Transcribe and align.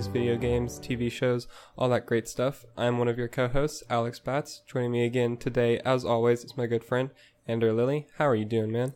movies, 0.00 0.12
video 0.12 0.36
games, 0.36 0.80
TV 0.80 1.12
shows, 1.12 1.46
all 1.76 1.90
that 1.90 2.06
great 2.06 2.26
stuff. 2.26 2.64
I'm 2.74 2.96
one 2.96 3.08
of 3.08 3.18
your 3.18 3.28
co-hosts, 3.28 3.82
Alex 3.90 4.18
Batts. 4.18 4.62
Joining 4.66 4.92
me 4.92 5.04
again 5.04 5.36
today, 5.36 5.78
as 5.80 6.06
always, 6.06 6.42
is 6.42 6.56
my 6.56 6.66
good 6.66 6.82
friend 6.82 7.10
Ander 7.46 7.70
Lilly. 7.74 8.06
How 8.16 8.26
are 8.26 8.34
you 8.34 8.46
doing, 8.46 8.72
man? 8.72 8.94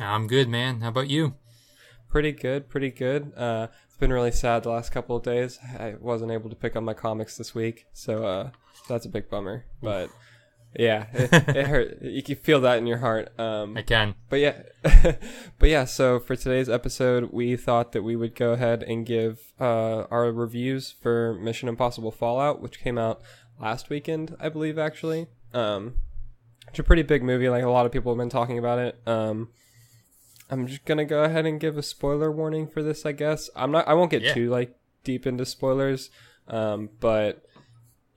I'm 0.00 0.26
good, 0.26 0.48
man. 0.48 0.80
How 0.80 0.88
about 0.88 1.10
you? 1.10 1.34
Pretty 2.08 2.32
good, 2.32 2.70
pretty 2.70 2.90
good. 2.90 3.34
Uh, 3.36 3.66
it's 3.86 3.98
been 3.98 4.10
really 4.10 4.32
sad 4.32 4.62
the 4.62 4.70
last 4.70 4.90
couple 4.90 5.16
of 5.16 5.22
days. 5.22 5.58
I 5.78 5.96
wasn't 6.00 6.32
able 6.32 6.48
to 6.48 6.56
pick 6.56 6.76
up 6.76 6.82
my 6.82 6.94
comics 6.94 7.36
this 7.36 7.54
week, 7.54 7.84
so 7.92 8.24
uh, 8.24 8.50
that's 8.88 9.04
a 9.04 9.10
big 9.10 9.28
bummer. 9.28 9.66
But 9.82 10.08
yeah, 10.78 11.06
it, 11.12 11.32
it 11.56 11.66
hurt. 11.66 12.02
You 12.02 12.22
can 12.22 12.36
feel 12.36 12.60
that 12.62 12.78
in 12.78 12.86
your 12.86 12.98
heart. 12.98 13.38
Um, 13.38 13.76
I 13.76 13.82
can. 13.82 14.14
But 14.28 14.40
yeah, 14.40 14.62
but 15.58 15.68
yeah. 15.68 15.84
So 15.84 16.18
for 16.20 16.36
today's 16.36 16.68
episode, 16.68 17.30
we 17.32 17.56
thought 17.56 17.92
that 17.92 18.02
we 18.02 18.16
would 18.16 18.34
go 18.34 18.52
ahead 18.52 18.82
and 18.82 19.04
give 19.04 19.52
uh, 19.60 20.04
our 20.10 20.30
reviews 20.32 20.90
for 20.92 21.34
Mission 21.34 21.68
Impossible 21.68 22.10
Fallout, 22.12 22.60
which 22.60 22.80
came 22.80 22.98
out 22.98 23.20
last 23.60 23.90
weekend, 23.90 24.36
I 24.40 24.48
believe, 24.48 24.78
actually. 24.78 25.26
Um, 25.52 25.96
it's 26.68 26.78
a 26.78 26.84
pretty 26.84 27.02
big 27.02 27.22
movie. 27.22 27.48
Like 27.48 27.64
a 27.64 27.68
lot 27.70 27.84
of 27.86 27.92
people 27.92 28.12
have 28.12 28.18
been 28.18 28.28
talking 28.30 28.58
about 28.58 28.78
it. 28.78 29.00
Um, 29.06 29.48
I'm 30.50 30.66
just 30.66 30.84
gonna 30.84 31.04
go 31.04 31.22
ahead 31.24 31.46
and 31.46 31.60
give 31.60 31.76
a 31.78 31.82
spoiler 31.82 32.30
warning 32.30 32.66
for 32.68 32.82
this. 32.82 33.04
I 33.06 33.12
guess 33.12 33.50
I'm 33.56 33.70
not. 33.72 33.86
I 33.88 33.94
won't 33.94 34.10
get 34.10 34.22
Yeah. 34.22 34.34
too 34.34 34.50
like 34.50 34.76
deep 35.04 35.26
into 35.26 35.44
spoilers. 35.44 36.10
Um, 36.48 36.90
but 37.00 37.44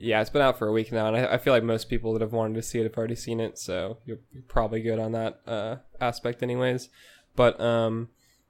yeah, 0.03 0.19
it's 0.19 0.29
been 0.29 0.41
out 0.41 0.59
for 0.59 0.67
a 0.67 0.71
week 0.73 0.91
now, 0.91 1.07
and 1.07 1.15
I, 1.15 1.33
I 1.35 1.37
feel 1.37 1.53
like 1.53 1.63
most 1.63 1.89
people 1.89 2.11
that 2.13 2.21
have 2.21 2.33
wanted 2.33 2.55
to 2.55 2.61
see 2.61 2.79
it 2.79 2.83
have 2.83 2.97
already 2.97 3.15
seen 3.15 3.39
it, 3.39 3.57
so 3.57 3.99
you're, 4.05 4.19
you're 4.33 4.43
probably 4.43 4.81
good 4.81 4.99
on 4.99 5.13
that 5.13 5.39
uh, 5.47 5.77
aspect, 6.01 6.43
anyways. 6.43 6.89
But 7.37 7.59
um, 7.61 8.09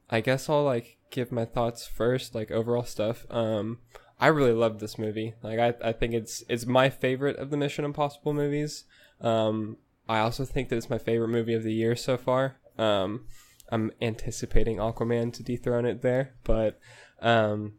I 0.10 0.20
guess 0.20 0.50
I'll 0.50 0.64
like 0.64 0.98
give 1.12 1.32
my 1.32 1.46
thoughts 1.46 1.86
first, 1.86 2.34
like 2.34 2.50
overall 2.50 2.84
stuff. 2.84 3.28
Um, 3.30 3.80
I 4.20 4.28
really 4.28 4.52
loved 4.52 4.80
this 4.80 4.98
movie. 4.98 5.36
Like 5.44 5.60
I, 5.60 5.90
I 5.90 5.92
think 5.94 6.14
it's 6.14 6.44
it's 6.50 6.66
my 6.66 6.90
favorite 6.90 7.38
of 7.38 7.52
the 7.52 7.58
Mission 7.58 7.86
Impossible 7.86 8.34
movies. 8.34 8.86
Um, 9.22 9.78
I 10.10 10.20
also 10.20 10.46
think 10.46 10.70
that 10.70 10.78
it's 10.78 10.90
my 10.90 10.98
favorite 10.98 11.30
movie 11.30 11.54
of 11.54 11.64
the 11.64 11.74
year 11.74 11.96
so 11.96 12.18
far. 12.18 12.58
Um, 12.78 13.26
I'm 13.70 13.92
anticipating 14.02 14.78
Aquaman 14.78 15.32
to 15.34 15.44
dethrone 15.44 15.86
it 15.86 16.02
there, 16.02 16.34
but 16.44 16.80
um, 17.22 17.74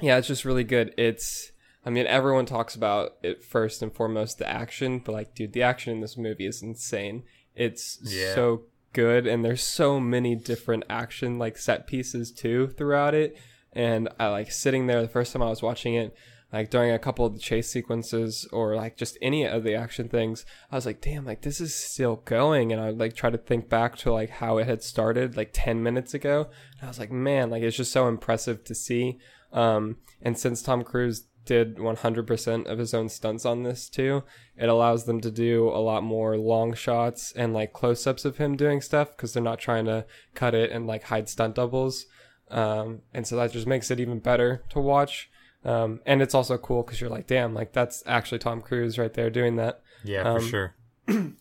yeah, 0.00 0.18
it's 0.18 0.28
just 0.28 0.44
really 0.44 0.64
good. 0.64 0.92
It's 0.98 1.52
I 1.86 1.90
mean, 1.90 2.06
everyone 2.06 2.44
talks 2.46 2.74
about 2.74 3.12
it 3.22 3.44
first 3.44 3.80
and 3.80 3.94
foremost 3.94 4.38
the 4.38 4.48
action, 4.48 4.98
but 4.98 5.12
like, 5.12 5.34
dude, 5.34 5.52
the 5.52 5.62
action 5.62 5.92
in 5.94 6.00
this 6.00 6.16
movie 6.18 6.46
is 6.46 6.60
insane. 6.62 7.22
It's 7.54 7.98
Yeah. 8.02 8.34
so 8.34 8.64
good, 8.92 9.26
and 9.26 9.44
there's 9.44 9.62
so 9.62 10.00
many 10.00 10.34
different 10.34 10.82
action 10.90 11.38
like 11.38 11.56
set 11.56 11.86
pieces 11.86 12.32
too 12.32 12.66
throughout 12.76 13.14
it. 13.14 13.38
And 13.72 14.08
I 14.18 14.28
like 14.28 14.50
sitting 14.50 14.86
there 14.86 15.00
the 15.00 15.08
first 15.08 15.32
time 15.32 15.42
I 15.42 15.48
was 15.50 15.62
watching 15.62 15.94
it, 15.94 16.14
like 16.52 16.70
during 16.70 16.90
a 16.90 16.98
couple 16.98 17.26
of 17.26 17.34
the 17.34 17.38
chase 17.40 17.70
sequences 17.70 18.48
or 18.52 18.74
like 18.74 18.96
just 18.96 19.18
any 19.20 19.44
of 19.46 19.62
the 19.64 19.74
action 19.74 20.08
things, 20.08 20.46
I 20.72 20.76
was 20.76 20.86
like, 20.86 21.00
damn, 21.00 21.24
like 21.26 21.42
this 21.42 21.60
is 21.60 21.74
still 21.74 22.16
going. 22.24 22.72
And 22.72 22.80
I 22.80 22.86
would 22.86 22.98
like 22.98 23.14
try 23.14 23.30
to 23.30 23.36
think 23.38 23.68
back 23.68 23.96
to 23.98 24.12
like 24.12 24.30
how 24.30 24.58
it 24.58 24.66
had 24.66 24.82
started 24.82 25.36
like 25.36 25.50
10 25.52 25.82
minutes 25.82 26.14
ago. 26.14 26.48
And 26.80 26.84
I 26.84 26.88
was 26.88 26.98
like, 26.98 27.12
man, 27.12 27.50
like 27.50 27.62
it's 27.62 27.76
just 27.76 27.92
so 27.92 28.08
impressive 28.08 28.64
to 28.64 28.74
see. 28.74 29.18
Um, 29.52 29.96
and 30.22 30.38
since 30.38 30.62
Tom 30.62 30.82
Cruise 30.82 31.26
did 31.46 31.76
100% 31.76 32.66
of 32.66 32.78
his 32.78 32.92
own 32.92 33.08
stunts 33.08 33.46
on 33.46 33.62
this 33.62 33.88
too, 33.88 34.22
it 34.56 34.68
allows 34.68 35.04
them 35.06 35.20
to 35.22 35.30
do 35.30 35.68
a 35.68 35.80
lot 35.80 36.02
more 36.02 36.36
long 36.36 36.74
shots 36.74 37.32
and 37.32 37.54
like 37.54 37.72
close 37.72 38.06
ups 38.06 38.24
of 38.24 38.36
him 38.36 38.56
doing 38.56 38.80
stuff 38.80 39.16
because 39.16 39.32
they're 39.32 39.42
not 39.42 39.58
trying 39.58 39.86
to 39.86 40.04
cut 40.34 40.54
it 40.54 40.70
and 40.70 40.86
like 40.86 41.04
hide 41.04 41.28
stunt 41.28 41.54
doubles. 41.54 42.06
Um, 42.50 43.00
and 43.14 43.26
so 43.26 43.36
that 43.36 43.52
just 43.52 43.66
makes 43.66 43.90
it 43.90 43.98
even 44.00 44.18
better 44.18 44.62
to 44.70 44.80
watch. 44.80 45.30
Um, 45.64 46.00
and 46.04 46.20
it's 46.20 46.34
also 46.34 46.58
cool 46.58 46.82
because 46.82 47.00
you're 47.00 47.10
like, 47.10 47.26
damn, 47.26 47.54
like 47.54 47.72
that's 47.72 48.02
actually 48.06 48.38
Tom 48.38 48.60
Cruise 48.60 48.98
right 48.98 49.12
there 49.12 49.30
doing 49.30 49.56
that. 49.56 49.80
Yeah, 50.04 50.22
Um, 50.22 50.40
for 50.40 50.46
sure. 50.46 50.74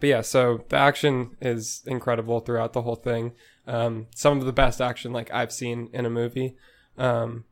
But 0.00 0.08
yeah, 0.08 0.20
so 0.22 0.64
the 0.70 0.76
action 0.78 1.36
is 1.42 1.82
incredible 1.86 2.40
throughout 2.40 2.72
the 2.72 2.82
whole 2.82 2.96
thing. 2.96 3.32
Um, 3.66 4.06
some 4.14 4.38
of 4.38 4.46
the 4.46 4.52
best 4.52 4.80
action 4.80 5.12
like 5.12 5.30
I've 5.30 5.52
seen 5.52 5.90
in 5.92 6.06
a 6.06 6.10
movie. 6.10 6.56
Um, 6.96 7.44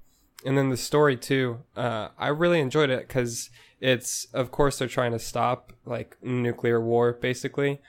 and 0.44 0.56
then 0.56 0.70
the 0.70 0.76
story 0.76 1.16
too. 1.16 1.60
Uh, 1.76 2.08
I 2.18 2.28
really 2.28 2.60
enjoyed 2.60 2.90
it 2.90 3.08
because 3.08 3.50
it's, 3.80 4.26
of 4.32 4.50
course, 4.50 4.78
they're 4.78 4.88
trying 4.88 5.12
to 5.12 5.18
stop 5.18 5.72
like 5.84 6.16
nuclear 6.22 6.80
war 6.80 7.12
basically, 7.12 7.80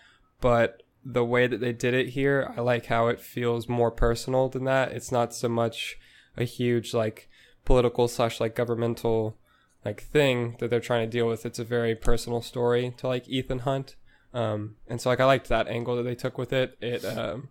but 0.41 0.83
the 1.03 1.25
way 1.25 1.47
that 1.47 1.61
they 1.61 1.73
did 1.73 1.93
it 1.93 2.09
here, 2.09 2.53
I 2.55 2.61
like 2.61 2.87
how 2.87 3.07
it 3.07 3.21
feels 3.21 3.69
more 3.69 3.91
personal 3.91 4.49
than 4.49 4.65
that. 4.65 4.91
It's 4.91 5.11
not 5.11 5.33
so 5.33 5.49
much 5.49 5.97
a 6.37 6.43
huge 6.43 6.93
like 6.93 7.29
political 7.65 8.07
slash 8.07 8.39
like 8.39 8.55
governmental 8.55 9.37
like 9.85 10.03
thing 10.03 10.55
that 10.59 10.69
they're 10.69 10.79
trying 10.79 11.07
to 11.07 11.17
deal 11.17 11.27
with. 11.27 11.45
It's 11.45 11.59
a 11.59 11.63
very 11.63 11.95
personal 11.95 12.41
story 12.41 12.93
to 12.97 13.07
like 13.07 13.27
Ethan 13.27 13.59
Hunt. 13.59 13.95
Um, 14.33 14.75
and 14.87 14.99
so 15.01 15.09
like 15.09 15.19
I 15.19 15.25
liked 15.25 15.49
that 15.49 15.67
angle 15.67 15.95
that 15.95 16.03
they 16.03 16.15
took 16.15 16.37
with 16.37 16.53
it. 16.53 16.77
It 16.81 17.05
um, 17.05 17.49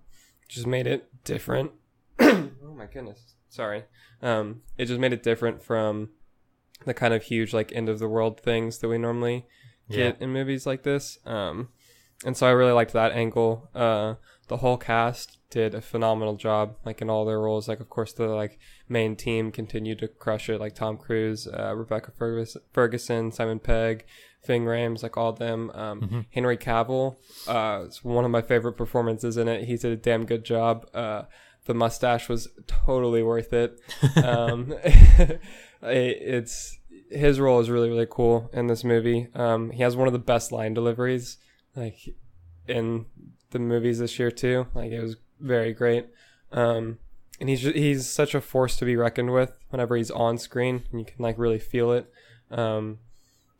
just 0.48 0.66
made 0.66 0.86
it 0.86 1.08
different. 1.24 1.72
oh 2.20 2.50
my 2.76 2.86
goodness, 2.86 3.34
sorry. 3.48 3.84
Um, 4.22 4.62
it 4.76 4.86
just 4.86 5.00
made 5.00 5.12
it 5.12 5.22
different 5.22 5.62
from 5.62 6.10
the 6.86 6.94
kind 6.94 7.14
of 7.14 7.22
huge 7.24 7.52
like 7.52 7.72
end 7.72 7.88
of 7.88 7.98
the 7.98 8.08
world 8.08 8.40
things 8.40 8.78
that 8.78 8.88
we 8.88 8.98
normally 8.98 9.46
Yeah. 9.88 9.96
get 10.12 10.22
in 10.22 10.32
movies 10.32 10.66
like 10.66 10.82
this. 10.82 11.18
Um, 11.26 11.68
and 12.24 12.36
so 12.36 12.46
I 12.46 12.50
really 12.50 12.72
liked 12.72 12.92
that 12.92 13.12
angle. 13.12 13.70
Uh, 13.74 14.14
the 14.48 14.58
whole 14.58 14.76
cast 14.76 15.38
did 15.50 15.74
a 15.74 15.80
phenomenal 15.80 16.36
job, 16.36 16.76
like 16.84 17.00
in 17.00 17.08
all 17.08 17.24
their 17.24 17.40
roles. 17.40 17.68
Like, 17.68 17.80
of 17.80 17.88
course, 17.88 18.12
the 18.12 18.26
like 18.28 18.58
main 18.88 19.14
team 19.16 19.50
continued 19.52 19.98
to 20.00 20.08
crush 20.08 20.48
it, 20.50 20.60
like 20.60 20.74
Tom 20.74 20.96
Cruise, 20.98 21.46
uh, 21.46 21.74
Rebecca 21.74 22.10
Fergus- 22.18 22.56
Ferguson, 22.72 23.30
Simon 23.32 23.58
Pegg, 23.60 24.04
Ving 24.46 24.64
Rhames, 24.64 25.02
like 25.02 25.16
all 25.16 25.30
of 25.30 25.38
them. 25.38 25.70
Um, 25.74 26.00
Mhm. 26.00 26.26
Henry 26.30 26.56
Cavill, 26.56 27.16
uh, 27.46 27.84
it's 27.86 28.04
one 28.04 28.24
of 28.24 28.30
my 28.30 28.42
favorite 28.42 28.74
performances 28.74 29.36
in 29.36 29.48
it. 29.48 29.64
He 29.64 29.76
did 29.76 29.92
a 29.92 29.96
damn 29.96 30.26
good 30.26 30.44
job. 30.44 30.88
Uh, 30.94 31.22
the 31.68 31.74
mustache 31.74 32.28
was 32.28 32.48
totally 32.66 33.22
worth 33.22 33.52
it. 33.52 33.80
um, 34.24 34.74
it- 34.82 35.40
it's 35.82 36.78
his 37.10 37.40
role 37.40 37.58
is 37.60 37.70
really 37.70 37.88
really 37.88 38.06
cool 38.10 38.50
in 38.52 38.66
this 38.66 38.82
movie. 38.84 39.28
Um, 39.34 39.70
he 39.70 39.82
has 39.82 39.96
one 39.96 40.08
of 40.08 40.12
the 40.12 40.18
best 40.18 40.50
line 40.52 40.74
deliveries 40.74 41.38
like 41.76 41.96
in 42.66 43.06
the 43.50 43.58
movies 43.60 43.98
this 44.00 44.18
year 44.18 44.30
too. 44.30 44.66
Like 44.74 44.90
it 44.90 45.00
was 45.00 45.16
very 45.40 45.72
great. 45.72 46.06
Um, 46.52 46.98
and 47.40 47.48
he's 47.48 47.62
he's 47.62 48.06
such 48.10 48.34
a 48.34 48.40
force 48.40 48.76
to 48.76 48.84
be 48.84 48.96
reckoned 48.96 49.32
with 49.32 49.52
whenever 49.70 49.96
he's 49.96 50.10
on 50.10 50.36
screen, 50.38 50.82
and 50.90 50.98
you 51.00 51.06
can 51.06 51.22
like 51.22 51.38
really 51.38 51.58
feel 51.60 51.92
it. 51.92 52.12
Um, 52.50 52.98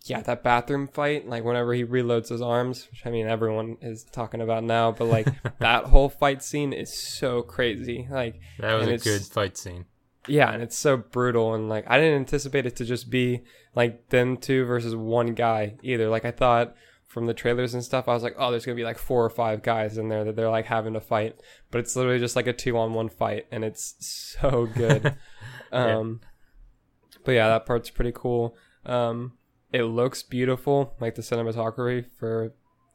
yeah, 0.08 0.20
that 0.22 0.42
bathroom 0.42 0.88
fight, 0.88 1.28
like 1.28 1.44
whenever 1.44 1.74
he 1.74 1.84
reloads 1.84 2.28
his 2.28 2.40
arms, 2.42 2.88
which 2.90 3.02
I 3.04 3.10
mean 3.10 3.26
everyone 3.26 3.76
is 3.80 4.04
talking 4.04 4.40
about 4.40 4.64
now, 4.64 4.92
but 4.92 5.06
like 5.06 5.26
that 5.58 5.84
whole 5.86 6.08
fight 6.08 6.42
scene 6.42 6.72
is 6.72 6.92
so 6.96 7.42
crazy. 7.42 8.06
Like 8.10 8.40
That 8.58 8.74
was 8.74 8.88
a 8.88 8.98
good 8.98 9.22
fight 9.22 9.56
scene. 9.56 9.84
yeah, 10.26 10.52
and 10.52 10.62
it's 10.62 10.76
so 10.76 10.96
brutal 10.96 11.54
and 11.54 11.68
like 11.68 11.84
I 11.88 11.98
didn't 11.98 12.20
anticipate 12.20 12.66
it 12.66 12.76
to 12.76 12.84
just 12.84 13.10
be 13.10 13.42
like 13.74 14.08
them 14.10 14.36
two 14.36 14.64
versus 14.64 14.94
one 14.96 15.34
guy 15.34 15.76
either. 15.82 16.08
Like 16.08 16.24
I 16.24 16.30
thought 16.30 16.74
from 17.06 17.24
the 17.26 17.34
trailers 17.34 17.72
and 17.72 17.82
stuff, 17.82 18.06
I 18.06 18.12
was 18.14 18.22
like, 18.22 18.34
oh, 18.38 18.50
there's 18.50 18.66
gonna 18.66 18.76
be 18.76 18.84
like 18.84 18.98
four 18.98 19.24
or 19.24 19.30
five 19.30 19.62
guys 19.62 19.96
in 19.96 20.08
there 20.08 20.24
that 20.24 20.36
they're 20.36 20.50
like 20.50 20.66
having 20.66 20.92
to 20.92 21.00
fight, 21.00 21.40
but 21.70 21.78
it's 21.78 21.96
literally 21.96 22.18
just 22.18 22.36
like 22.36 22.46
a 22.46 22.52
two 22.52 22.76
on 22.76 22.92
one 22.92 23.08
fight, 23.08 23.46
and 23.50 23.64
it's 23.64 23.94
so 23.98 24.66
good. 24.74 25.16
Yeah. 25.70 25.98
um, 25.98 26.20
but 27.26 27.32
yeah, 27.32 27.48
that 27.48 27.66
part's 27.66 27.90
pretty 27.90 28.12
cool. 28.14 28.56
Um, 28.86 29.32
it 29.72 29.84
looks 29.84 30.22
beautiful, 30.22 30.94
like 31.00 31.14
the 31.14 31.22
cinematography 31.22 32.06
for 32.18 32.52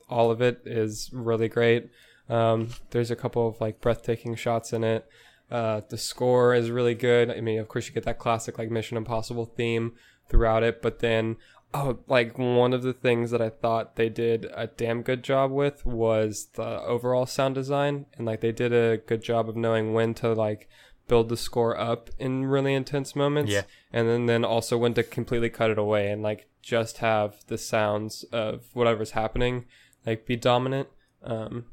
all 0.10 0.32
of 0.32 0.42
it 0.42 0.62
is 0.66 1.10
really 1.14 1.48
great. 1.48 1.90
Um, 2.30 2.70
there's 2.92 3.12
a 3.12 3.16
couple 3.16 3.48
of 3.48 3.60
like 3.62 3.82
breathtaking 3.82 4.36
shots 4.36 4.74
in 4.74 4.84
it. 4.84 5.06
Uh, 5.52 5.82
the 5.90 5.98
score 5.98 6.54
is 6.54 6.72
really 6.72 6.96
good. 6.96 7.30
I 7.30 7.42
mean, 7.42 7.60
of 7.60 7.68
course, 7.68 7.88
you 7.88 7.94
get 7.94 8.06
that 8.06 8.20
classic 8.20 8.58
like 8.58 8.72
Mission 8.72 8.98
Impossible 8.98 9.46
theme 9.46 9.94
throughout 10.30 10.64
it, 10.64 10.82
but 10.82 11.00
then 11.00 11.38
oh, 11.74 12.00
like 12.08 12.38
one 12.38 12.74
of 12.74 12.84
the 12.84 12.94
things 12.94 13.32
that 13.32 13.42
I 13.42 13.50
thought 13.50 13.96
they 13.96 14.10
did 14.10 14.48
a 14.56 14.68
damn 14.68 15.02
good 15.02 15.24
job 15.24 15.52
with 15.52 15.86
was 15.86 16.50
the 16.56 16.82
overall 16.82 17.26
sound 17.26 17.56
design, 17.56 18.06
and 18.16 18.26
like 18.26 18.42
they 18.42 18.52
did 18.52 18.74
a 18.74 18.98
good 18.98 19.22
job 19.22 19.50
of 19.50 19.56
knowing 19.56 19.94
when 19.94 20.14
to 20.16 20.34
like 20.34 20.70
build 21.08 21.30
the 21.30 21.38
score 21.38 21.78
up 21.78 22.10
in 22.18 22.46
really 22.46 22.74
intense 22.74 23.16
moments, 23.16 23.52
Yeah. 23.52 23.64
and 23.92 24.08
then 24.08 24.26
then 24.26 24.46
also 24.46 24.78
when 24.78 24.94
to 24.96 25.04
completely 25.04 25.50
cut 25.50 25.70
it 25.70 25.78
away 25.78 26.10
and 26.10 26.22
like 26.24 26.48
just 26.62 27.00
have 27.00 27.46
the 27.48 27.58
sounds 27.58 28.24
of 28.32 28.66
whatever's 28.74 29.12
happening 29.12 29.66
like 30.06 30.26
be 30.26 30.36
dominant. 30.36 30.88
Um, 31.24 31.66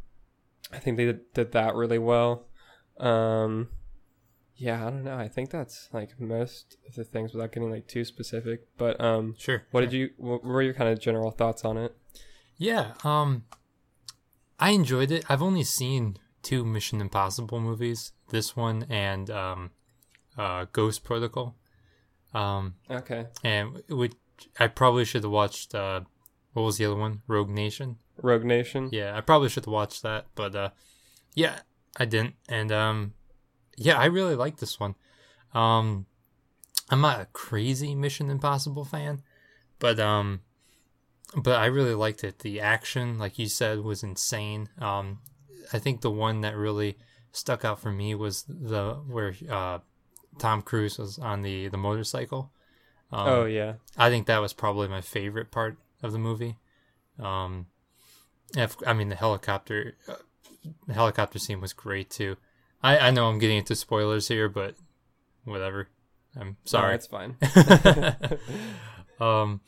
I 0.73 0.79
think 0.79 0.97
they 0.97 1.05
did, 1.07 1.33
did 1.33 1.53
that 1.53 1.75
really 1.75 1.99
well. 1.99 2.47
Um, 2.99 3.69
yeah, 4.57 4.87
I 4.87 4.91
don't 4.91 5.05
know. 5.05 5.17
I 5.17 5.27
think 5.29 5.51
that's 5.51 5.89
like 5.93 6.21
most 6.21 6.77
of 6.89 6.95
the 6.95 7.05
things 7.05 7.33
without 7.33 7.51
getting 7.53 7.71
like 7.71 7.89
too 7.89 8.05
specific. 8.05 8.69
But 8.77 9.01
um, 9.01 9.35
Sure. 9.39 9.63
what 9.71 9.81
sure. 9.81 9.87
did 9.91 9.97
you? 9.97 10.11
What 10.17 10.45
were 10.45 10.63
your 10.63 10.75
kind 10.75 10.91
of 10.91 11.01
general 11.01 11.31
thoughts 11.31 11.65
on 11.65 11.77
it? 11.77 11.97
Yeah. 12.57 12.93
Um, 13.05 13.45
I 14.59 14.71
enjoyed 14.71 15.11
it. 15.11 15.25
I've 15.29 15.43
only 15.43 15.65
seen 15.65 16.19
two 16.43 16.65
Mission 16.65 17.01
Impossible 17.01 17.61
movies. 17.61 18.13
This 18.31 18.57
one 18.57 18.87
and 18.89 19.31
um, 19.31 19.71
uh, 20.39 20.67
Ghost 20.73 21.05
Protocol. 21.05 21.57
Um, 22.33 22.75
Okay. 22.91 23.27
and 23.43 23.83
which 23.89 24.15
I 24.59 24.69
probably 24.69 25.05
should 25.05 25.25
have 25.25 25.33
watched. 25.33 25.75
Uh, 25.75 26.03
what 26.53 26.63
was 26.63 26.79
the 26.79 26.85
other 26.87 26.97
one? 26.97 27.23
Rogue 27.27 27.49
Nation. 27.51 27.99
Rogue 28.23 28.45
Nation. 28.45 28.89
Yeah, 28.93 29.17
I 29.17 29.21
probably 29.21 29.49
should 29.49 29.65
have 29.65 29.73
watched 29.73 30.03
that, 30.03 30.27
but 30.35 30.55
uh, 30.55 30.71
yeah, 31.35 31.61
I 31.97 32.05
didn't. 32.05 32.35
And 32.49 32.71
um, 32.73 33.15
yeah, 33.77 33.99
I 33.99 34.07
really 34.07 34.35
like 34.37 34.59
this 34.59 34.79
one. 34.79 34.95
Um, 35.55 36.07
I'm 36.91 37.01
not 37.01 37.21
a 37.21 37.27
crazy 37.27 37.95
Mission 37.95 38.31
Impossible 38.31 38.85
fan, 38.85 39.23
but 39.79 39.99
um, 40.01 40.41
but 41.37 41.59
I 41.59 41.67
really 41.67 41.95
liked 41.95 42.25
it. 42.25 42.41
The 42.41 42.61
action, 42.61 43.19
like 43.19 43.39
you 43.39 43.47
said, 43.49 43.81
was 43.81 44.03
insane. 44.03 44.69
Um, 44.79 45.19
I 45.73 45.79
think 45.79 46.01
the 46.01 46.11
one 46.11 46.41
that 46.43 46.57
really 46.57 46.97
stuck 47.33 47.65
out 47.65 47.79
for 47.81 47.93
me 47.93 48.15
was 48.15 48.45
the 48.49 48.95
where 49.07 49.35
uh, 49.49 49.79
Tom 50.39 50.63
Cruise 50.63 50.99
was 50.99 51.19
on 51.19 51.43
the 51.43 51.69
the 51.69 51.77
motorcycle. 51.79 52.51
Um, 53.13 53.29
oh 53.29 53.45
yeah. 53.45 53.75
I 53.97 54.09
think 54.11 54.27
that 54.27 54.39
was 54.41 54.53
probably 54.53 54.89
my 54.89 55.01
favorite 55.01 55.51
part 55.51 55.77
of 56.03 56.13
the 56.13 56.19
movie. 56.19 56.57
Um, 57.19 57.67
if, 58.57 58.77
I 58.87 58.93
mean, 58.93 59.09
the 59.11 59.17
helicopter, 59.17 59.97
uh, 60.09 60.15
the 60.87 60.95
helicopter 60.95 61.39
scene 61.39 61.61
was 61.61 61.73
great 61.73 62.09
too. 62.11 62.37
I, 62.83 62.99
I 62.99 63.11
know 63.11 63.29
I'm 63.29 63.39
getting 63.39 63.59
into 63.59 63.75
spoilers 63.75 64.29
here, 64.29 64.49
but 64.49 64.77
whatever. 65.45 65.89
I'm 66.37 66.49
No, 66.51 66.55
sorry. 66.65 66.95
it's 66.95 67.07
fine. 67.09 67.37
um, 69.21 69.61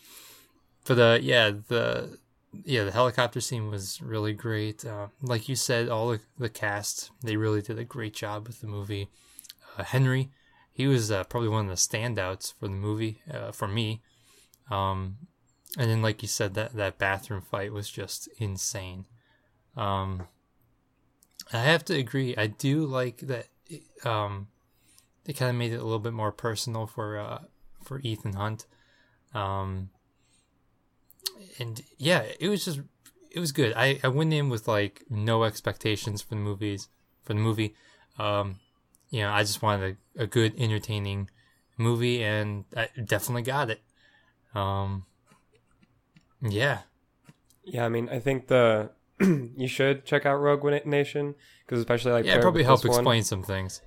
but 0.87 0.99
uh, 0.99 1.19
yeah, 1.21 1.51
the 1.69 2.19
yeah 2.65 2.85
the 2.85 2.91
helicopter 2.91 3.41
scene 3.41 3.71
was 3.71 4.01
really 4.03 4.33
great. 4.33 4.85
Uh, 4.85 5.09
like 5.21 5.49
you 5.49 5.57
said, 5.57 5.89
all 5.89 6.11
the, 6.11 6.21
the 6.39 6.49
cast 6.49 7.11
they 7.23 7.37
really 7.37 7.63
did 7.63 7.79
a 7.79 7.85
great 7.85 8.15
job 8.15 8.47
with 8.47 8.61
the 8.61 8.67
movie. 8.67 9.09
Uh, 9.79 9.85
Henry, 9.85 10.31
he 10.73 10.87
was 10.87 11.11
uh, 11.11 11.25
probably 11.25 11.49
one 11.49 11.65
of 11.65 11.71
the 11.71 11.77
standouts 11.77 12.55
for 12.59 12.69
the 12.69 12.75
movie 12.75 13.21
uh, 13.33 13.53
for 13.53 13.69
me. 13.69 14.03
Um, 14.71 15.17
and 15.79 15.91
then 15.91 16.03
like 16.03 16.23
you 16.23 16.29
said, 16.29 16.55
that 16.55 16.75
that 16.75 16.99
bathroom 16.99 17.43
fight 17.43 17.73
was 17.73 17.89
just 17.89 18.29
insane. 18.39 19.07
Um, 19.77 20.29
I 21.53 21.59
have 21.59 21.85
to 21.87 21.95
agree. 21.95 22.37
I 22.37 22.47
do 22.47 22.85
like 22.85 23.19
that. 23.19 23.47
Um, 24.05 24.49
they 25.25 25.33
kind 25.33 25.51
of 25.51 25.57
made 25.57 25.73
it 25.73 25.81
a 25.81 25.85
little 25.85 25.99
bit 25.99 26.13
more 26.13 26.33
personal 26.33 26.87
for 26.87 27.19
uh, 27.19 27.43
for 27.83 28.01
Ethan 28.01 28.35
Hunt. 28.35 28.67
Um, 29.35 29.91
and 31.59 31.83
yeah, 31.99 32.25
it 32.41 32.49
was 32.49 32.65
just 32.65 32.81
it 33.31 33.41
was 33.41 33.53
good. 33.53 33.73
I, 33.77 33.99
I 34.03 34.09
went 34.09 34.33
in 34.33 34.49
with 34.49 34.69
like 34.69 35.05
no 35.09 35.45
expectations 35.45 36.23
for 36.23 36.31
the 36.31 36.41
movies 36.41 36.89
for 37.23 37.35
the 37.35 37.41
movie. 37.41 37.75
Um, 38.19 38.57
you 39.11 39.21
know, 39.21 39.31
I 39.31 39.43
just 39.43 39.63
wanted 39.63 39.97
a, 40.17 40.25
a 40.25 40.27
good, 40.27 40.55
entertaining 40.59 41.31
movie, 41.77 42.23
and 42.23 42.65
I 42.77 42.89
definitely 43.05 43.43
got 43.43 43.71
it. 43.71 43.81
Um, 44.55 45.07
yeah, 46.43 46.81
Yeah, 47.65 47.85
I 47.85 47.89
mean, 47.89 48.09
I 48.09 48.19
think 48.19 48.49
the 48.49 48.91
you 49.21 49.69
should 49.69 50.05
check 50.05 50.27
out 50.27 50.37
Rogue 50.37 50.65
Nation 50.85 51.35
because 51.65 51.79
especially 51.79 52.13
like 52.13 52.25
yeah, 52.25 52.41
probably 52.41 52.65
help 52.65 52.83
this 52.83 52.91
one- 52.91 53.01
explain 53.01 53.23
some 53.23 53.43
things. 53.43 53.81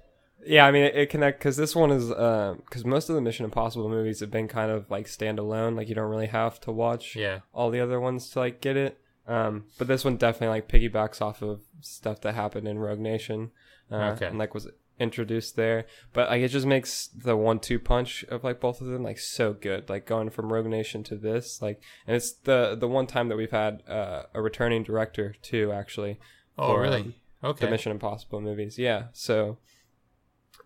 Yeah, 0.46 0.66
I 0.66 0.72
mean, 0.72 0.84
it, 0.84 0.96
it 0.96 1.10
connect 1.10 1.40
because 1.40 1.58
this 1.58 1.76
one 1.76 1.92
is 1.92 2.08
because 2.10 2.86
most 2.86 3.10
of 3.10 3.16
the 3.16 3.22
Mission 3.22 3.46
Impossible 3.46 3.90
movies 3.90 4.20
have 4.20 4.32
been 4.32 4.48
kind 4.48 4.72
of 4.72 4.90
like 4.92 5.08
standalone. 5.08 5.76
Like 5.76 5.90
you 5.90 5.96
don't 5.96 6.10
really 6.10 6.28
have 6.28 6.60
to 6.62 6.72
watch 6.72 7.16
Yeah, 7.16 7.40
all 7.54 7.70
the 7.72 7.80
other 7.82 8.00
ones 8.00 8.30
to 8.32 8.40
like 8.40 8.62
get 8.62 8.78
it. 8.78 8.98
Um, 9.28 9.66
but 9.80 9.88
this 9.88 10.06
one 10.06 10.18
definitely 10.18 10.50
like 10.50 10.68
piggybacks 10.68 11.20
off 11.22 11.42
of 11.42 11.62
stuff 11.82 12.22
that 12.22 12.36
happened 12.36 12.68
in 12.68 12.78
Rogue 12.80 13.00
Nation. 13.00 13.52
Uh, 13.92 14.12
Okay. 14.16 14.28
And 14.28 14.38
like 14.38 14.54
was 14.54 14.68
introduced 15.00 15.56
there, 15.58 15.86
but 16.14 16.30
like 16.30 16.42
it 16.42 16.48
just 16.50 16.66
makes 16.66 17.08
the 17.08 17.36
one-two 17.36 17.80
punch 17.80 18.24
of 18.30 18.44
like 18.44 18.60
both 18.62 18.80
of 18.82 18.88
them 18.88 19.04
like 19.04 19.20
so 19.20 19.52
good. 19.54 19.90
Like 19.90 20.06
going 20.06 20.30
from 20.30 20.54
Rogue 20.54 20.68
Nation 20.68 21.04
to 21.06 21.16
this, 21.16 21.62
like, 21.62 21.82
and 22.08 22.16
it's 22.16 22.32
the 22.34 22.76
the 22.80 22.88
one 22.88 23.08
time 23.08 23.30
that 23.30 23.36
we've 23.36 23.52
had 23.52 23.84
uh, 23.88 24.24
a 24.34 24.42
returning 24.42 24.84
director 24.84 25.36
too, 25.42 25.72
actually. 25.72 26.20
Oh, 26.58 26.68
for, 26.74 26.82
really? 26.82 27.02
um, 27.02 27.14
Okay. 27.44 27.66
the 27.66 27.72
Mission 27.72 27.92
Impossible 27.92 28.42
movies. 28.42 28.80
Yeah. 28.80 29.06
So 29.14 29.58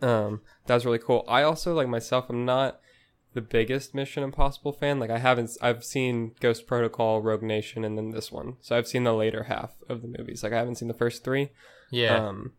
um 0.01 0.41
that 0.65 0.75
was 0.75 0.85
really 0.85 0.99
cool. 0.99 1.25
I 1.27 1.43
also 1.43 1.73
like 1.73 1.87
myself 1.87 2.29
I'm 2.29 2.45
not 2.45 2.79
the 3.33 3.41
biggest 3.41 3.93
Mission 3.93 4.23
Impossible 4.23 4.73
fan. 4.73 4.99
Like 4.99 5.11
I 5.11 5.19
haven't 5.19 5.51
I've 5.61 5.83
seen 5.83 6.33
Ghost 6.39 6.65
Protocol, 6.67 7.21
Rogue 7.21 7.43
Nation 7.43 7.85
and 7.85 7.97
then 7.97 8.09
this 8.11 8.31
one. 8.31 8.57
So 8.61 8.75
I've 8.77 8.87
seen 8.87 9.03
the 9.03 9.13
later 9.13 9.43
half 9.43 9.73
of 9.87 10.01
the 10.01 10.07
movies. 10.07 10.41
Like 10.43 10.53
I 10.53 10.57
haven't 10.57 10.75
seen 10.75 10.87
the 10.87 10.93
first 10.93 11.23
3. 11.23 11.49
yeah. 11.91 12.27
Um 12.27 12.53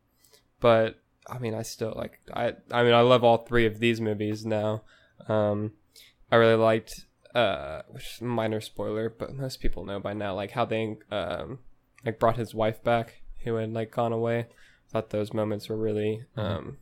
but 0.61 1.01
I 1.29 1.39
mean 1.39 1.55
I 1.55 1.63
still 1.63 1.93
like 1.97 2.21
I 2.33 2.55
I 2.71 2.83
mean 2.83 2.95
I 2.95 3.01
love 3.01 3.25
all 3.25 3.39
three 3.39 3.67
of 3.67 3.81
these 3.81 4.01
movies 4.01 4.45
now. 4.47 4.83
Um 5.29 5.73
I 6.31 6.37
really 6.37 6.55
liked 6.55 7.07
uh 7.35 7.83
which 7.89 8.05
is 8.15 8.21
a 8.21 8.25
minor 8.25 8.61
spoiler, 8.61 9.09
but 9.09 9.35
most 9.35 9.61
people 9.61 9.85
know 9.85 9.99
by 10.01 10.13
now 10.13 10.35
like 10.35 10.53
how 10.53 10.65
they 10.65 10.99
um 11.11 11.59
like 12.05 12.19
brought 12.19 12.37
his 12.37 12.55
wife 12.55 12.83
back 12.85 13.23
who 13.45 13.55
had 13.57 13.73
like 13.73 13.91
gone 13.91 14.13
away. 14.13 14.47
Thought 14.91 15.11
those 15.11 15.33
moments 15.33 15.69
were 15.69 15.77
really 15.77 16.25
um 16.37 16.79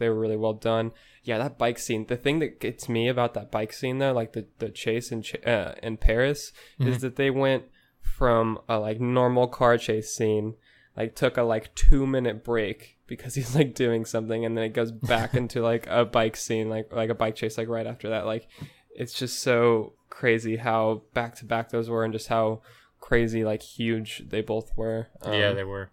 they 0.00 0.08
were 0.08 0.18
really 0.18 0.36
well 0.36 0.54
done. 0.54 0.90
Yeah, 1.22 1.38
that 1.38 1.58
bike 1.58 1.78
scene. 1.78 2.06
The 2.06 2.16
thing 2.16 2.40
that 2.40 2.58
gets 2.58 2.88
me 2.88 3.06
about 3.06 3.34
that 3.34 3.52
bike 3.52 3.72
scene 3.72 3.98
though, 3.98 4.12
like 4.12 4.32
the 4.32 4.46
the 4.58 4.70
chase 4.70 5.12
in 5.12 5.22
uh, 5.46 5.74
in 5.82 5.98
Paris, 5.98 6.52
is 6.80 7.02
that 7.02 7.14
they 7.14 7.30
went 7.30 7.64
from 8.02 8.58
a 8.68 8.78
like 8.78 9.00
normal 9.00 9.46
car 9.46 9.78
chase 9.78 10.12
scene, 10.12 10.54
like 10.96 11.14
took 11.14 11.36
a 11.36 11.42
like 11.42 11.74
two 11.74 12.06
minute 12.06 12.42
break 12.42 12.98
because 13.06 13.34
he's 13.36 13.54
like 13.54 13.74
doing 13.74 14.04
something, 14.04 14.44
and 14.44 14.56
then 14.56 14.64
it 14.64 14.74
goes 14.74 14.90
back 14.90 15.34
into 15.34 15.62
like 15.62 15.86
a 15.88 16.04
bike 16.04 16.36
scene, 16.36 16.68
like 16.68 16.92
like 16.92 17.10
a 17.10 17.14
bike 17.14 17.36
chase, 17.36 17.56
like 17.56 17.68
right 17.68 17.86
after 17.86 18.08
that. 18.08 18.26
Like 18.26 18.48
it's 18.90 19.14
just 19.14 19.40
so 19.40 19.92
crazy 20.08 20.56
how 20.56 21.02
back 21.14 21.36
to 21.36 21.44
back 21.44 21.70
those 21.70 21.88
were, 21.88 22.04
and 22.04 22.12
just 22.12 22.28
how 22.28 22.62
crazy 22.98 23.44
like 23.44 23.62
huge 23.62 24.24
they 24.28 24.40
both 24.40 24.70
were. 24.76 25.08
Um, 25.22 25.34
yeah, 25.34 25.52
they 25.52 25.64
were. 25.64 25.90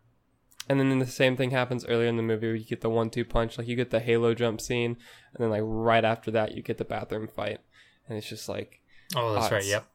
And 0.69 0.79
then 0.79 1.00
the 1.00 1.05
same 1.07 1.36
thing 1.38 1.51
happens 1.51 1.86
earlier 1.86 2.07
in 2.07 2.17
the 2.17 2.24
movie 2.24 2.47
where 2.47 2.55
you 2.55 2.65
get 2.65 2.81
the 2.81 2.89
one 2.89 3.09
two 3.09 3.25
punch, 3.25 3.57
like 3.57 3.67
you 3.67 3.75
get 3.75 3.89
the 3.91 4.00
halo 4.00 4.33
jump 4.33 4.62
scene, 4.62 4.97
and 5.33 5.39
then 5.43 5.50
like 5.50 5.62
right 5.63 6.03
after 6.05 6.31
that 6.31 6.55
you 6.55 6.62
get 6.62 6.77
the 6.77 6.86
bathroom 6.86 7.27
fight, 7.27 7.59
and 8.07 8.17
it's 8.17 8.27
just 8.29 8.47
like 8.50 8.81
Oh, 9.15 9.33
that's 9.33 9.51
Oh, 9.51 9.55
right. 9.55 9.65
Yep. 9.65 9.86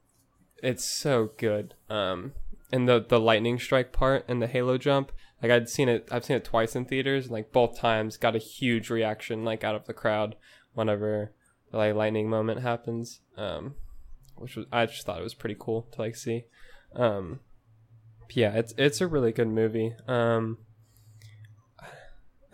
it's 0.63 0.85
so 0.85 1.31
good. 1.37 1.75
Um, 1.91 2.33
and 2.73 2.89
the 2.89 3.05
the 3.07 3.21
lightning 3.21 3.59
strike 3.59 3.93
part 3.93 4.25
and 4.29 4.41
the 4.41 4.47
halo 4.47 4.79
jump, 4.79 5.13
like 5.43 5.51
I'd 5.53 5.69
seen 5.69 5.89
it, 5.89 6.09
I've 6.11 6.25
seen 6.25 6.37
it 6.37 6.45
twice 6.45 6.75
in 6.75 6.85
theaters, 6.87 7.25
and 7.27 7.33
like 7.33 7.53
both 7.53 7.79
times 7.79 8.17
got 8.17 8.35
a 8.37 8.39
huge 8.39 8.89
reaction 8.91 9.45
like 9.45 9.65
out 9.65 9.75
of 9.75 9.87
the 9.87 9.93
crowd 9.93 10.37
whenever 10.73 11.33
the 11.71 11.77
like 11.77 11.95
lightning 11.95 12.31
moment 12.31 12.61
happens. 12.63 13.21
Um, 13.37 13.75
which 14.37 14.57
was 14.57 14.67
I 14.73 14.87
just 14.87 15.05
thought 15.05 15.21
it 15.21 15.25
was 15.25 15.35
pretty 15.35 15.57
cool 15.59 15.83
to 15.93 16.01
like 16.01 16.17
see. 16.17 16.45
Um, 16.97 17.41
yeah, 18.35 18.53
it's 18.55 18.75
it's 18.77 19.01
a 19.01 19.07
really 19.07 19.33
good 19.33 19.49
movie. 19.49 19.95
Um. 20.07 20.59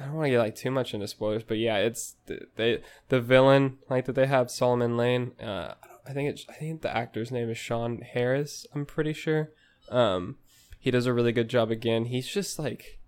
I 0.00 0.04
don't 0.04 0.14
want 0.14 0.26
to 0.26 0.30
get 0.30 0.38
like 0.38 0.54
too 0.54 0.70
much 0.70 0.94
into 0.94 1.08
spoilers, 1.08 1.42
but 1.42 1.58
yeah, 1.58 1.78
it's 1.78 2.14
the 2.26 2.42
they 2.54 2.82
the 3.08 3.20
villain 3.20 3.78
like 3.90 4.04
that 4.04 4.14
they 4.14 4.26
have 4.26 4.49
Solomon 4.49 4.97
Lane. 4.97 5.32
Uh, 5.40 5.75
I 6.06 6.12
think 6.12 6.30
it's 6.30 6.47
I 6.49 6.52
think 6.52 6.82
the 6.82 6.97
actor's 6.97 7.32
name 7.32 7.50
is 7.50 7.58
Sean 7.58 8.00
Harris. 8.02 8.64
I'm 8.73 8.87
pretty 8.87 9.12
sure. 9.12 9.50
Um, 9.90 10.37
he 10.78 10.90
does 10.90 11.06
a 11.06 11.12
really 11.12 11.32
good 11.32 11.49
job 11.49 11.70
again. 11.70 12.06
He's 12.06 12.28
just 12.28 12.58
like 12.58 13.00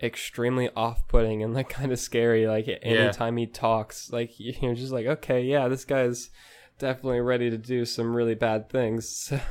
extremely 0.00 0.70
off-putting 0.74 1.42
and 1.42 1.52
like 1.52 1.68
kind 1.78 1.92
of 1.92 1.98
scary. 1.98 2.46
Like 2.46 2.66
anytime 2.82 3.36
he 3.36 3.46
talks, 3.46 4.10
like 4.10 4.32
you're 4.38 4.74
just 4.74 4.92
like, 4.92 5.06
okay, 5.06 5.42
yeah, 5.42 5.68
this 5.68 5.84
guy's 5.84 6.30
definitely 6.78 7.20
ready 7.20 7.50
to 7.50 7.58
do 7.58 7.84
some 7.84 8.14
really 8.14 8.34
bad 8.34 8.70
things. 8.70 9.32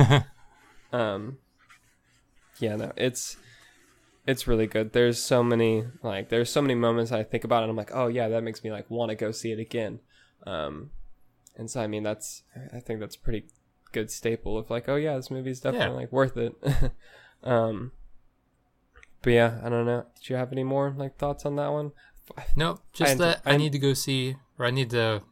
So, 0.00 0.16
um, 0.96 1.38
yeah, 2.60 2.76
no, 2.76 2.92
it's 2.96 3.36
it's 4.26 4.46
really 4.46 4.66
good. 4.66 4.92
There's 4.92 5.20
so 5.20 5.42
many 5.42 5.84
like 6.02 6.28
there's 6.28 6.50
so 6.50 6.60
many 6.62 6.74
moments 6.74 7.10
I 7.12 7.22
think 7.22 7.44
about 7.44 7.60
it 7.60 7.64
and 7.64 7.70
I'm 7.70 7.76
like, 7.76 7.90
oh 7.94 8.06
yeah, 8.06 8.28
that 8.28 8.42
makes 8.42 8.62
me 8.62 8.70
like 8.70 8.90
want 8.90 9.10
to 9.10 9.14
go 9.16 9.30
see 9.32 9.52
it 9.52 9.58
again. 9.58 10.00
Um, 10.46 10.90
and 11.56 11.70
so 11.70 11.80
I 11.80 11.86
mean 11.86 12.02
that's 12.02 12.42
I 12.74 12.80
think 12.80 13.00
that's 13.00 13.16
a 13.16 13.20
pretty 13.20 13.46
good 13.92 14.10
staple 14.10 14.56
of 14.58 14.70
like, 14.70 14.88
oh 14.88 14.96
yeah, 14.96 15.16
this 15.16 15.30
movie's 15.30 15.60
definitely 15.60 15.88
Yeah. 15.88 16.00
like 16.00 16.12
worth 16.12 16.36
it. 16.36 16.54
um, 17.42 17.92
but 19.22 19.30
yeah, 19.32 19.60
I 19.64 19.68
don't 19.68 19.86
know. 19.86 20.06
Did 20.16 20.30
you 20.30 20.36
have 20.36 20.52
any 20.52 20.64
more 20.64 20.94
like 20.96 21.16
thoughts 21.18 21.44
on 21.44 21.56
that 21.56 21.72
one? 21.72 21.92
Nope. 22.56 22.80
Just 22.92 23.12
enjoy- 23.12 23.24
that 23.24 23.42
I 23.44 23.54
I- 23.54 23.56
need 23.56 23.72
to 23.72 23.78
go 23.78 23.92
see, 23.94 24.36
or 24.58 24.64
I 24.66 24.70
need 24.70 24.90
to 24.90 25.22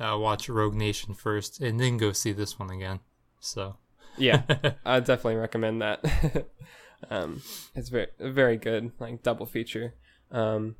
uh, 0.00 0.16
watch 0.18 0.48
Rogue 0.48 0.74
Nation 0.74 1.14
first, 1.14 1.60
and 1.60 1.78
then 1.78 1.96
go 1.98 2.12
see 2.12 2.32
this 2.32 2.58
one 2.58 2.70
again. 2.70 3.00
So. 3.40 3.76
Yeah, 4.18 4.42
I 4.84 5.00
definitely 5.00 5.36
recommend 5.36 5.82
that. 5.82 6.46
um, 7.10 7.42
it's 7.74 7.88
very 7.88 8.08
very 8.18 8.56
good, 8.56 8.92
like 8.98 9.22
double 9.22 9.46
feature. 9.46 9.94
Um, 10.30 10.76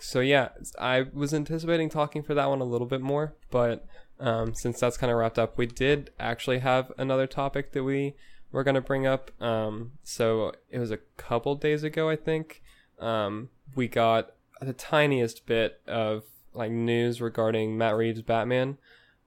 so 0.00 0.20
yeah, 0.20 0.50
I 0.78 1.06
was 1.12 1.34
anticipating 1.34 1.88
talking 1.88 2.22
for 2.22 2.34
that 2.34 2.48
one 2.48 2.60
a 2.60 2.64
little 2.64 2.86
bit 2.86 3.00
more, 3.00 3.34
but 3.50 3.86
um, 4.20 4.54
since 4.54 4.80
that's 4.80 4.96
kind 4.96 5.10
of 5.10 5.18
wrapped 5.18 5.38
up, 5.38 5.58
we 5.58 5.66
did 5.66 6.10
actually 6.18 6.60
have 6.60 6.92
another 6.98 7.26
topic 7.26 7.72
that 7.72 7.84
we 7.84 8.14
we're 8.52 8.64
gonna 8.64 8.80
bring 8.80 9.06
up. 9.06 9.30
Um, 9.42 9.92
so 10.02 10.52
it 10.70 10.78
was 10.78 10.90
a 10.90 10.98
couple 11.16 11.54
days 11.54 11.82
ago, 11.82 12.08
I 12.08 12.16
think. 12.16 12.62
Um, 12.98 13.50
we 13.74 13.88
got 13.88 14.34
the 14.60 14.72
tiniest 14.72 15.46
bit 15.46 15.80
of 15.86 16.24
like 16.54 16.70
news 16.70 17.20
regarding 17.20 17.76
Matt 17.78 17.96
Reeves' 17.96 18.22
Batman. 18.22 18.78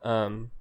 Um, 0.03 0.51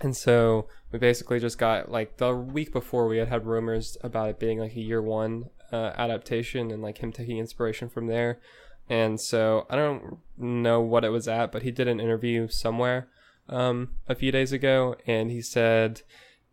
and 0.00 0.16
so 0.16 0.68
we 0.92 0.98
basically 0.98 1.40
just 1.40 1.58
got 1.58 1.90
like 1.90 2.16
the 2.16 2.34
week 2.34 2.72
before 2.72 3.06
we 3.06 3.18
had 3.18 3.28
had 3.28 3.46
rumors 3.46 3.96
about 4.02 4.30
it 4.30 4.38
being 4.38 4.58
like 4.58 4.74
a 4.74 4.80
year 4.80 5.02
one 5.02 5.50
uh, 5.72 5.92
adaptation 5.96 6.70
and 6.70 6.82
like 6.82 6.98
him 6.98 7.12
taking 7.12 7.38
inspiration 7.38 7.88
from 7.88 8.06
there. 8.06 8.40
And 8.88 9.20
so 9.20 9.66
I 9.68 9.76
don't 9.76 10.18
know 10.36 10.80
what 10.80 11.04
it 11.04 11.10
was 11.10 11.28
at, 11.28 11.52
but 11.52 11.62
he 11.62 11.70
did 11.70 11.88
an 11.88 12.00
interview 12.00 12.48
somewhere 12.48 13.08
um, 13.48 13.90
a 14.08 14.14
few 14.14 14.32
days 14.32 14.52
ago, 14.52 14.96
and 15.06 15.30
he 15.30 15.42
said 15.42 16.02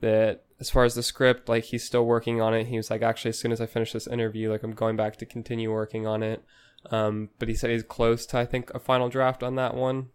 that 0.01 0.43
as 0.59 0.69
far 0.69 0.83
as 0.83 0.95
the 0.95 1.03
script, 1.03 1.47
like 1.47 1.65
he's 1.65 1.85
still 1.85 2.05
working 2.05 2.41
on 2.41 2.53
it. 2.53 2.67
He 2.67 2.77
was 2.77 2.89
like, 2.89 3.01
actually, 3.01 3.29
as 3.29 3.39
soon 3.39 3.51
as 3.51 3.61
I 3.61 3.65
finish 3.65 3.93
this 3.93 4.07
interview, 4.07 4.51
like 4.51 4.63
I'm 4.63 4.73
going 4.73 4.95
back 4.95 5.17
to 5.17 5.25
continue 5.25 5.71
working 5.71 6.05
on 6.05 6.23
it. 6.23 6.43
Um, 6.91 7.29
but 7.39 7.47
he 7.47 7.55
said 7.55 7.69
he's 7.69 7.83
close 7.83 8.25
to, 8.27 8.37
I 8.37 8.45
think, 8.45 8.69
a 8.73 8.79
final 8.79 9.09
draft 9.09 9.43
on 9.43 9.55
that 9.55 9.75
one. 9.75 10.09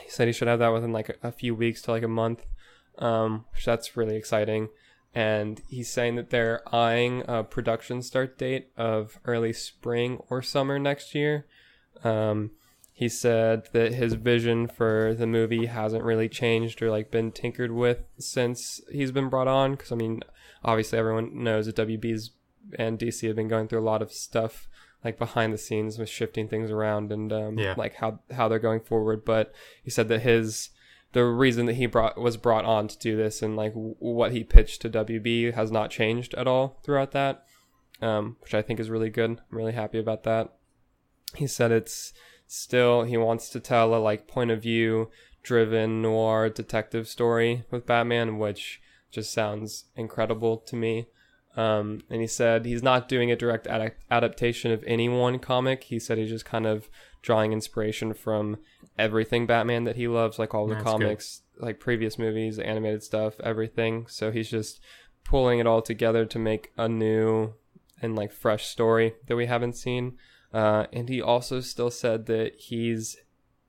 He 0.00 0.10
said 0.10 0.26
he 0.26 0.32
should 0.32 0.48
have 0.48 0.58
that 0.58 0.72
within 0.72 0.92
like 0.92 1.18
a, 1.22 1.32
few 1.32 1.54
weeks 1.54 1.82
to 1.82 1.90
like 1.90 2.02
a 2.02 2.08
month, 2.08 2.46
um, 2.98 3.44
which 3.52 3.64
that's 3.64 3.96
really 3.96 4.16
exciting. 4.16 4.68
And 5.14 5.62
he's 5.68 5.90
saying 5.90 6.16
that 6.16 6.30
they're 6.30 6.62
eyeing 6.74 7.22
a 7.26 7.42
production 7.42 8.02
start 8.02 8.38
date 8.38 8.68
of 8.76 9.18
early 9.24 9.52
spring 9.52 10.18
or 10.28 10.42
summer 10.42 10.78
next 10.78 11.14
year. 11.14 11.46
Um, 12.04 12.50
he 12.92 13.08
said 13.08 13.68
that 13.72 13.92
his 13.94 14.14
vision 14.14 14.68
for 14.68 15.14
the 15.14 15.26
movie 15.26 15.66
hasn't 15.66 16.04
really 16.04 16.28
changed 16.28 16.82
or 16.82 16.90
like 16.90 17.10
been 17.10 17.32
tinkered 17.32 17.72
with 17.72 18.04
since 18.18 18.80
he's 18.90 19.12
been 19.12 19.28
brought 19.28 19.48
on. 19.48 19.72
Because 19.72 19.92
I 19.92 19.96
mean, 19.96 20.22
obviously 20.64 20.98
everyone 20.98 21.42
knows 21.42 21.66
that 21.66 21.76
WB's 21.76 22.30
and 22.78 22.98
DC 22.98 23.26
have 23.26 23.36
been 23.36 23.48
going 23.48 23.68
through 23.68 23.80
a 23.80 23.82
lot 23.82 24.02
of 24.02 24.12
stuff 24.12 24.68
like 25.06 25.18
behind 25.18 25.52
the 25.52 25.58
scenes 25.58 25.98
with 25.98 26.08
shifting 26.08 26.48
things 26.48 26.70
around 26.70 27.12
and 27.12 27.32
um, 27.32 27.58
Yeah. 27.58 27.74
like 27.76 27.94
how 27.96 28.20
how 28.32 28.48
they're 28.48 28.58
going 28.68 28.80
forward. 28.80 29.24
But 29.24 29.52
he 29.82 29.90
said 29.90 30.08
that 30.08 30.20
his 30.22 30.70
the 31.12 31.24
reason 31.24 31.66
that 31.66 31.74
he 31.76 31.86
brought 31.86 32.18
was 32.20 32.36
brought 32.36 32.64
on 32.64 32.88
to 32.88 32.98
do 32.98 33.16
this 33.16 33.40
and 33.40 33.56
like 33.56 33.72
w- 33.72 33.94
what 33.98 34.32
he 34.32 34.42
pitched 34.44 34.82
to 34.82 34.90
WB 34.90 35.54
has 35.54 35.70
not 35.70 35.90
changed 35.90 36.34
at 36.34 36.46
all 36.48 36.80
throughout 36.84 37.12
that, 37.12 37.44
um, 38.02 38.36
which 38.42 38.54
I 38.54 38.62
think 38.62 38.80
is 38.80 38.90
really 38.90 39.08
good. 39.10 39.30
I'm 39.30 39.56
really 39.56 39.72
happy 39.72 39.98
about 39.98 40.24
that. 40.24 40.52
He 41.34 41.46
said 41.46 41.70
it's 41.72 42.12
still 42.48 43.04
he 43.04 43.16
wants 43.16 43.48
to 43.50 43.60
tell 43.60 43.94
a 43.94 43.98
like 44.10 44.26
point 44.28 44.50
of 44.50 44.60
view 44.62 45.10
driven 45.42 46.02
noir 46.02 46.48
detective 46.50 47.06
story 47.08 47.64
with 47.70 47.86
Batman, 47.86 48.38
which 48.38 48.80
just 49.10 49.32
sounds 49.32 49.84
incredible 49.94 50.56
to 50.58 50.74
me. 50.76 51.06
Um, 51.56 52.02
and 52.10 52.20
he 52.20 52.26
said 52.26 52.66
he's 52.66 52.82
not 52.82 53.08
doing 53.08 53.30
a 53.30 53.36
direct 53.36 53.66
ad- 53.66 53.94
adaptation 54.10 54.70
of 54.72 54.84
any 54.86 55.08
one 55.08 55.38
comic. 55.38 55.84
He 55.84 55.98
said 55.98 56.18
he's 56.18 56.28
just 56.28 56.44
kind 56.44 56.66
of 56.66 56.90
drawing 57.22 57.52
inspiration 57.52 58.12
from 58.12 58.58
everything 58.98 59.46
Batman 59.46 59.84
that 59.84 59.96
he 59.96 60.06
loves, 60.06 60.38
like 60.38 60.54
all 60.54 60.66
the 60.66 60.74
That's 60.74 60.84
good. 60.84 60.90
comics, 60.90 61.42
like 61.58 61.80
previous 61.80 62.18
movies, 62.18 62.58
animated 62.58 63.02
stuff, 63.02 63.40
everything. 63.40 64.06
So 64.06 64.30
he's 64.30 64.50
just 64.50 64.80
pulling 65.24 65.58
it 65.58 65.66
all 65.66 65.82
together 65.82 66.24
to 66.26 66.38
make 66.38 66.72
a 66.76 66.88
new 66.88 67.54
and 68.02 68.14
like 68.14 68.32
fresh 68.32 68.66
story 68.66 69.14
that 69.26 69.36
we 69.36 69.46
haven't 69.46 69.76
seen. 69.76 70.18
Uh, 70.52 70.86
and 70.92 71.08
he 71.08 71.20
also 71.20 71.60
still 71.60 71.90
said 71.90 72.26
that 72.26 72.54
he's 72.56 73.16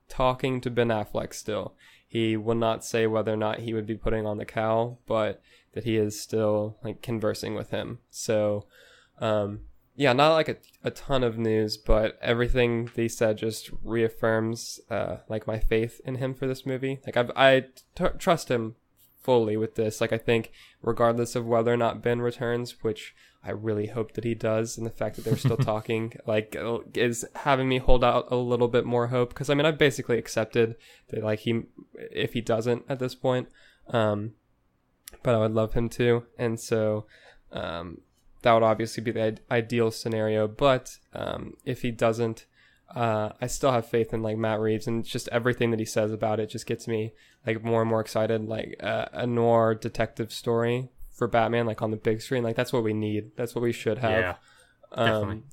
talking 0.09 0.61
to 0.61 0.69
Ben 0.69 0.89
Affleck 0.89 1.33
still. 1.33 1.73
He 2.07 2.37
will 2.37 2.55
not 2.55 2.85
say 2.85 3.07
whether 3.07 3.33
or 3.33 3.37
not 3.37 3.59
he 3.59 3.73
would 3.73 3.85
be 3.85 3.95
putting 3.95 4.25
on 4.25 4.37
the 4.37 4.45
cowl, 4.45 4.99
but 5.07 5.41
that 5.77 5.83
he 5.83 5.95
is 5.95 6.19
still 6.19 6.75
like 6.83 7.03
conversing 7.03 7.53
with 7.53 7.69
him. 7.69 7.99
So, 8.09 8.65
um, 9.19 9.59
yeah, 9.95 10.11
not 10.11 10.33
like 10.33 10.49
a, 10.49 10.57
a 10.83 10.89
ton 10.89 11.23
of 11.23 11.37
news, 11.37 11.77
but 11.77 12.17
everything 12.19 12.89
they 12.95 13.07
said 13.07 13.37
just 13.37 13.69
reaffirms 13.83 14.79
uh, 14.89 15.17
like 15.29 15.45
my 15.45 15.59
faith 15.59 16.01
in 16.03 16.15
him 16.15 16.33
for 16.33 16.47
this 16.47 16.65
movie. 16.65 16.99
Like 17.05 17.15
I've, 17.15 17.29
I 17.35 17.65
t- 17.93 18.05
trust 18.17 18.49
him 18.49 18.75
fully 19.21 19.55
with 19.55 19.75
this. 19.75 20.01
Like 20.01 20.11
I 20.11 20.17
think 20.17 20.51
regardless 20.81 21.35
of 21.35 21.45
whether 21.45 21.71
or 21.71 21.77
not 21.77 22.01
Ben 22.01 22.21
returns, 22.21 22.83
which 22.83 23.13
I 23.43 23.51
really 23.51 23.85
hope 23.85 24.13
that 24.13 24.23
he 24.23 24.33
does, 24.33 24.79
and 24.79 24.85
the 24.87 24.89
fact 24.89 25.15
that 25.17 25.25
they're 25.25 25.37
still 25.37 25.57
talking, 25.73 26.13
like, 26.25 26.55
uh, 26.59 26.79
is 26.95 27.23
having 27.35 27.69
me 27.69 27.77
hold 27.77 28.03
out 28.03 28.31
a 28.31 28.35
little 28.35 28.67
bit 28.67 28.83
more 28.83 29.07
hope. 29.07 29.29
Because 29.29 29.51
I 29.51 29.53
mean, 29.53 29.67
I've 29.67 29.77
basically 29.77 30.17
accepted 30.17 30.75
that, 31.09 31.23
like, 31.23 31.41
he, 31.41 31.65
if 31.95 32.33
he 32.33 32.41
doesn't 32.41 32.85
at 32.89 32.97
this 32.97 33.13
point, 33.13 33.47
um, 33.89 34.33
but 35.23 35.35
I 35.35 35.39
would 35.39 35.53
love 35.53 35.73
him 35.73 35.89
to, 35.89 36.23
and 36.37 36.59
so, 36.59 37.05
um, 37.51 38.01
that 38.41 38.53
would 38.53 38.63
obviously 38.63 39.03
be 39.03 39.11
the 39.11 39.23
ide- 39.23 39.41
ideal 39.49 39.91
scenario. 39.91 40.47
But 40.47 40.97
um, 41.13 41.55
if 41.65 41.81
he 41.81 41.91
doesn't, 41.91 42.45
uh, 42.95 43.29
I 43.41 43.47
still 43.47 43.71
have 43.71 43.85
faith 43.85 44.13
in 44.13 44.21
like 44.21 44.37
Matt 44.37 44.59
Reeves, 44.59 44.87
and 44.87 45.03
just 45.03 45.27
everything 45.29 45.71
that 45.71 45.79
he 45.79 45.85
says 45.85 46.11
about 46.11 46.39
it 46.39 46.49
just 46.49 46.65
gets 46.65 46.87
me 46.87 47.13
like 47.45 47.63
more 47.63 47.81
and 47.81 47.89
more 47.89 48.01
excited. 48.01 48.47
Like 48.47 48.75
uh, 48.81 49.05
a 49.11 49.27
noir 49.27 49.75
detective 49.75 50.31
story 50.31 50.89
for 51.13 51.27
Batman, 51.27 51.65
like 51.65 51.81
on 51.81 51.91
the 51.91 51.97
big 51.97 52.21
screen, 52.21 52.43
like 52.43 52.55
that's 52.55 52.71
what 52.71 52.83
we 52.83 52.93
need. 52.93 53.31
That's 53.35 53.55
what 53.55 53.61
we 53.61 53.73
should 53.73 53.97
have. 53.97 54.11
Yeah, 54.11 54.35
definitely. 54.95 55.35
Um, 55.35 55.43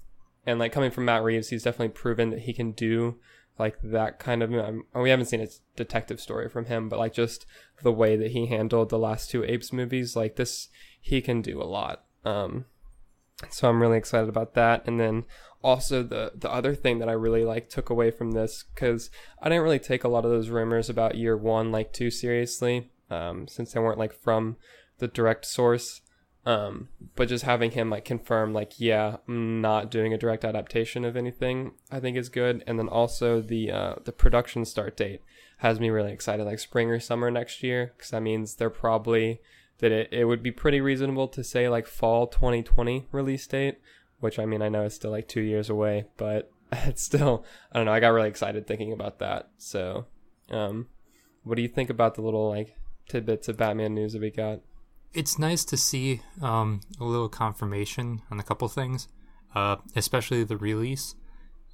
and 0.47 0.59
like 0.59 0.73
coming 0.73 0.91
from 0.91 1.07
Matt 1.07 1.23
Reeves, 1.23 1.49
he's 1.49 1.63
definitely 1.63 1.95
proven 1.95 2.31
that 2.31 2.41
he 2.41 2.53
can 2.53 2.73
do 2.73 3.17
like 3.59 3.79
that 3.83 4.19
kind 4.19 4.43
of. 4.43 4.53
Um, 4.53 4.85
we 4.95 5.11
haven't 5.11 5.27
seen 5.27 5.41
a 5.41 5.49
detective 5.77 6.21
story 6.21 6.49
from 6.49 6.67
him, 6.67 6.89
but 6.89 6.99
like 6.99 7.13
just 7.13 7.47
the 7.83 7.93
way 7.93 8.17
that 8.17 8.33
he 8.33 8.47
handled 8.47 8.91
the 8.91 8.99
last 8.99 9.31
two 9.31 9.45
Apes 9.45 9.73
movies, 9.73 10.17
like 10.17 10.37
this, 10.37 10.69
he 11.01 11.21
can 11.21 11.43
do 11.43 11.63
a 11.63 11.65
lot. 11.65 12.05
Um, 12.25 12.67
so 13.51 13.69
I'm 13.69 13.81
really 13.81 13.99
excited 13.99 14.29
about 14.29 14.55
that. 14.55 14.87
And 14.87 14.99
then 14.99 15.25
also 15.63 16.03
the 16.03 16.33
the 16.35 16.51
other 16.51 16.75
thing 16.75 16.99
that 16.99 17.09
I 17.09 17.13
really 17.13 17.45
like 17.45 17.69
took 17.69 17.91
away 17.91 18.11
from 18.11 18.33
this 18.33 18.65
because 18.75 19.11
I 19.41 19.49
didn't 19.49 19.65
really 19.65 19.79
take 19.79 20.05
a 20.05 20.09
lot 20.09 20.25
of 20.25 20.31
those 20.31 20.51
rumors 20.51 20.91
about 20.91 21.17
year 21.17 21.37
one 21.37 21.73
like 21.73 21.93
too 21.93 22.11
seriously, 22.11 22.91
um, 23.11 23.49
since 23.49 23.73
they 23.73 23.81
weren't 23.81 23.99
like 23.99 24.13
from 24.13 24.57
the 24.99 25.09
direct 25.09 25.47
source. 25.47 26.01
Um, 26.47 26.89
but 27.17 27.29
just 27.29 27.45
having 27.45 27.71
him 27.71 27.91
like 27.91 28.05
confirm 28.05 28.53
like 28.53 28.79
yeah, 28.79 29.17
I'm 29.27 29.61
not 29.61 29.91
doing 29.91 30.13
a 30.13 30.19
direct 30.19 30.45
adaptation 30.45 31.05
of 31.05 31.17
anything, 31.17 31.73
I 31.91 32.01
think 32.01 32.17
is 32.17 32.29
good. 32.29 32.63
And 32.67 32.79
then 32.79 32.89
also 32.89 33.41
the 33.41 33.71
uh, 33.71 33.95
the 34.05 34.13
production 34.13 34.65
start 34.65 34.97
date 34.97 35.23
has 35.59 35.81
me 35.81 35.91
really 35.91 36.13
excited, 36.13 36.45
like 36.45 36.59
spring 36.59 36.91
or 36.91 37.01
summer 37.01 37.31
next 37.31 37.63
year, 37.63 37.93
because 37.97 38.11
that 38.11 38.23
means 38.23 38.55
they're 38.55 38.71
probably 38.71 39.41
that 39.79 39.91
it, 39.93 40.09
it 40.13 40.25
would 40.27 40.43
be 40.43 40.51
pretty 40.51 40.81
reasonable 40.81 41.29
to 41.29 41.43
say 41.43 41.69
like 41.69 41.87
fall 41.87 42.27
2020 42.27 43.07
release 43.11 43.47
date, 43.47 43.79
which 44.21 44.39
I 44.39 44.45
mean 44.45 44.61
I 44.61 44.69
know 44.69 44.85
is 44.85 44.95
still 44.95 45.11
like 45.11 45.29
two 45.29 45.41
years 45.41 45.71
away, 45.71 46.07
but 46.17 46.51
it's 46.73 47.03
still 47.03 47.45
I 47.73 47.79
don't 47.79 47.87
know. 47.87 47.93
I 47.93 48.01
got 48.01 48.09
really 48.09 48.29
excited 48.29 48.67
thinking 48.67 48.93
about 48.93 49.19
that. 49.21 49.49
So, 49.57 50.07
um, 50.51 50.89
what 51.43 51.57
do 51.57 51.63
you 51.63 51.69
think 51.69 51.89
about 51.89 52.15
the 52.17 52.23
little 52.23 52.51
like 52.51 52.77
tidbits 53.09 53.49
of 53.49 53.57
Batman 53.57 53.95
news 53.95 54.13
that 54.13 54.23
we 54.23 54.31
got? 54.31 54.61
It's 55.15 55.39
nice 55.39 55.65
to 55.67 55.77
see 55.77 56.21
um, 56.43 56.81
a 57.01 57.05
little 57.05 57.29
confirmation 57.29 58.23
on 58.31 58.41
a 58.41 58.43
couple 58.43 58.69
things, 58.69 59.09
uh, 59.55 59.77
especially 59.95 60.45
the 60.45 60.57
release, 60.57 61.15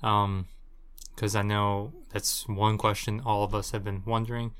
because 0.01 1.35
I 1.35 1.43
know 1.43 1.93
that's 2.13 2.47
one 2.47 2.79
question 2.79 3.21
all 3.25 3.43
of 3.43 3.55
us 3.55 3.71
have 3.71 3.83
been 3.83 4.03
wondering 4.07 4.53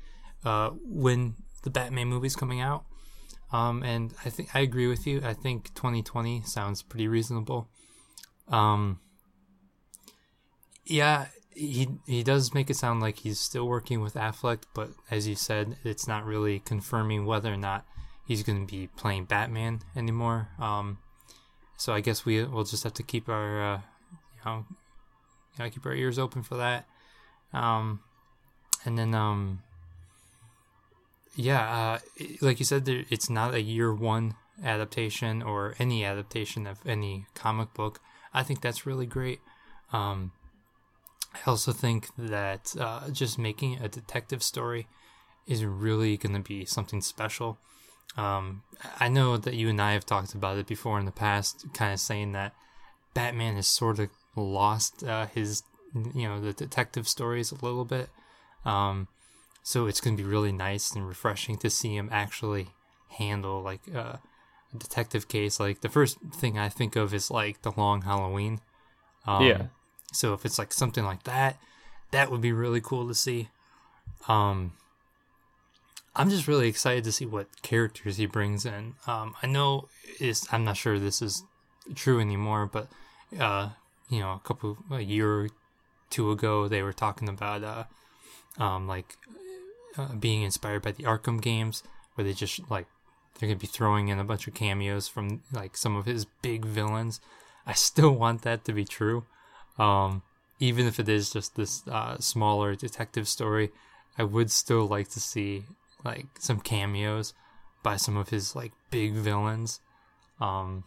uh, 0.43 0.71
when 0.83 1.35
the 1.63 1.69
Batman 1.69 2.07
movie's 2.07 2.35
coming 2.35 2.59
out. 2.59 2.85
Um, 3.53 3.83
and 3.83 4.13
I 4.25 4.29
think 4.29 4.55
I 4.55 4.61
agree 4.61 4.87
with 4.87 5.05
you. 5.05 5.21
I 5.23 5.33
think 5.33 5.73
2020 5.75 6.41
sounds 6.43 6.81
pretty 6.81 7.07
reasonable. 7.07 7.69
Um, 8.47 8.99
yeah, 10.85 11.27
he 11.53 11.89
he 12.07 12.23
does 12.23 12.53
make 12.53 12.69
it 12.69 12.77
sound 12.77 13.01
like 13.01 13.19
he's 13.19 13.39
still 13.39 13.67
working 13.67 14.01
with 14.01 14.13
Affleck, 14.13 14.63
but 14.73 14.91
as 15.09 15.27
you 15.27 15.35
said, 15.35 15.77
it's 15.83 16.07
not 16.07 16.25
really 16.25 16.59
confirming 16.59 17.25
whether 17.25 17.53
or 17.53 17.57
not 17.57 17.85
he's 18.31 18.43
going 18.43 18.65
to 18.65 18.71
be 18.71 18.87
playing 18.95 19.25
Batman 19.25 19.81
anymore. 19.93 20.47
Um, 20.57 20.99
so 21.75 21.91
I 21.91 21.99
guess 21.99 22.25
we 22.25 22.41
will 22.45 22.63
just 22.63 22.85
have 22.85 22.93
to 22.93 23.03
keep 23.03 23.27
our 23.27 23.61
uh, 23.61 23.77
you 24.37 24.41
know, 24.45 24.65
you 25.57 25.63
know 25.65 25.69
keep 25.69 25.85
our 25.85 25.93
ears 25.93 26.17
open 26.17 26.41
for 26.41 26.55
that. 26.55 26.87
Um, 27.51 27.99
and 28.85 28.97
then 28.97 29.13
um, 29.13 29.63
yeah, 31.35 31.99
uh, 32.17 32.25
like 32.39 32.59
you 32.59 32.65
said, 32.65 32.85
there, 32.85 33.03
it's 33.09 33.29
not 33.29 33.53
a 33.53 33.61
year 33.61 33.93
one 33.93 34.35
adaptation 34.63 35.41
or 35.41 35.75
any 35.77 36.05
adaptation 36.05 36.65
of 36.65 36.79
any 36.85 37.25
comic 37.35 37.73
book. 37.73 37.99
I 38.33 38.43
think 38.43 38.61
that's 38.61 38.85
really 38.85 39.05
great. 39.05 39.41
Um, 39.91 40.31
I 41.33 41.39
also 41.49 41.73
think 41.73 42.07
that 42.17 42.73
uh, 42.79 43.09
just 43.09 43.37
making 43.37 43.79
a 43.83 43.89
detective 43.89 44.41
story 44.41 44.87
is 45.45 45.65
really 45.65 46.15
going 46.15 46.35
to 46.35 46.41
be 46.41 46.63
something 46.63 47.01
special. 47.01 47.57
Um, 48.17 48.63
I 48.99 49.07
know 49.07 49.37
that 49.37 49.53
you 49.53 49.69
and 49.69 49.81
I 49.81 49.93
have 49.93 50.05
talked 50.05 50.33
about 50.33 50.57
it 50.57 50.67
before 50.67 50.99
in 50.99 51.05
the 51.05 51.11
past, 51.11 51.65
kind 51.73 51.93
of 51.93 51.99
saying 51.99 52.33
that 52.33 52.53
Batman 53.13 53.55
has 53.55 53.67
sort 53.67 53.99
of 53.99 54.09
lost 54.35 55.03
uh, 55.03 55.27
his, 55.27 55.63
you 55.93 56.27
know, 56.27 56.39
the 56.39 56.53
detective 56.53 57.07
stories 57.07 57.51
a 57.51 57.65
little 57.65 57.85
bit. 57.85 58.09
Um, 58.65 59.07
so 59.63 59.87
it's 59.87 60.01
going 60.01 60.17
to 60.17 60.23
be 60.23 60.27
really 60.29 60.51
nice 60.51 60.91
and 60.93 61.07
refreshing 61.07 61.57
to 61.59 61.69
see 61.69 61.95
him 61.95 62.09
actually 62.11 62.69
handle 63.09 63.61
like 63.61 63.81
uh, 63.95 64.17
detective 64.77 65.27
case, 65.27 65.59
like 65.59 65.81
the 65.81 65.89
first 65.89 66.17
thing 66.33 66.57
I 66.57 66.69
think 66.69 66.95
of 66.95 67.13
is 67.13 67.29
like 67.31 67.61
the 67.61 67.71
Long 67.75 68.01
Halloween. 68.01 68.59
Um, 69.25 69.45
Yeah. 69.45 69.61
So 70.13 70.33
if 70.33 70.45
it's 70.45 70.59
like 70.59 70.73
something 70.73 71.05
like 71.05 71.23
that, 71.23 71.57
that 72.11 72.29
would 72.31 72.41
be 72.41 72.51
really 72.51 72.81
cool 72.81 73.07
to 73.07 73.15
see. 73.15 73.49
Um, 74.27 74.73
I'm 76.15 76.29
just 76.29 76.47
really 76.47 76.67
excited 76.67 77.03
to 77.05 77.11
see 77.11 77.25
what 77.25 77.61
characters 77.61 78.17
he 78.17 78.25
brings 78.25 78.65
in. 78.65 78.95
Um, 79.07 79.35
I 79.41 79.47
know 79.47 79.87
is 80.19 80.45
I'm 80.51 80.65
not 80.65 80.77
sure 80.77 80.99
this 80.99 81.21
is 81.21 81.43
true 81.95 82.19
anymore, 82.19 82.65
but 82.65 82.87
uh, 83.39 83.69
you 84.09 84.19
know, 84.19 84.33
a 84.33 84.41
couple 84.43 84.77
a 84.91 84.99
year 84.99 85.31
or 85.31 85.49
two 86.09 86.31
ago, 86.31 86.67
they 86.67 86.83
were 86.83 86.93
talking 86.93 87.29
about 87.29 87.63
uh, 87.63 87.83
um, 88.61 88.87
like 88.87 89.15
uh, 89.97 90.13
being 90.15 90.41
inspired 90.41 90.81
by 90.81 90.91
the 90.91 91.03
Arkham 91.03 91.41
games, 91.41 91.83
where 92.15 92.25
they 92.25 92.33
just 92.33 92.69
like 92.69 92.87
they're 93.39 93.47
gonna 93.47 93.57
be 93.57 93.67
throwing 93.67 94.09
in 94.09 94.19
a 94.19 94.25
bunch 94.25 94.47
of 94.47 94.53
cameos 94.53 95.07
from 95.07 95.41
like 95.51 95.77
some 95.77 95.95
of 95.95 96.05
his 96.05 96.25
big 96.25 96.65
villains. 96.65 97.21
I 97.65 97.73
still 97.73 98.11
want 98.11 98.41
that 98.41 98.65
to 98.65 98.73
be 98.73 98.83
true, 98.83 99.23
um, 99.79 100.23
even 100.59 100.85
if 100.87 100.99
it 100.99 101.07
is 101.07 101.31
just 101.31 101.55
this 101.55 101.87
uh, 101.87 102.17
smaller 102.19 102.75
detective 102.75 103.27
story. 103.29 103.71
I 104.17 104.23
would 104.23 104.51
still 104.51 104.85
like 104.85 105.07
to 105.11 105.21
see 105.21 105.63
like 106.03 106.27
some 106.39 106.59
cameos 106.59 107.33
by 107.83 107.97
some 107.97 108.17
of 108.17 108.29
his 108.29 108.55
like 108.55 108.71
big 108.89 109.13
villains. 109.13 109.79
Um, 110.39 110.83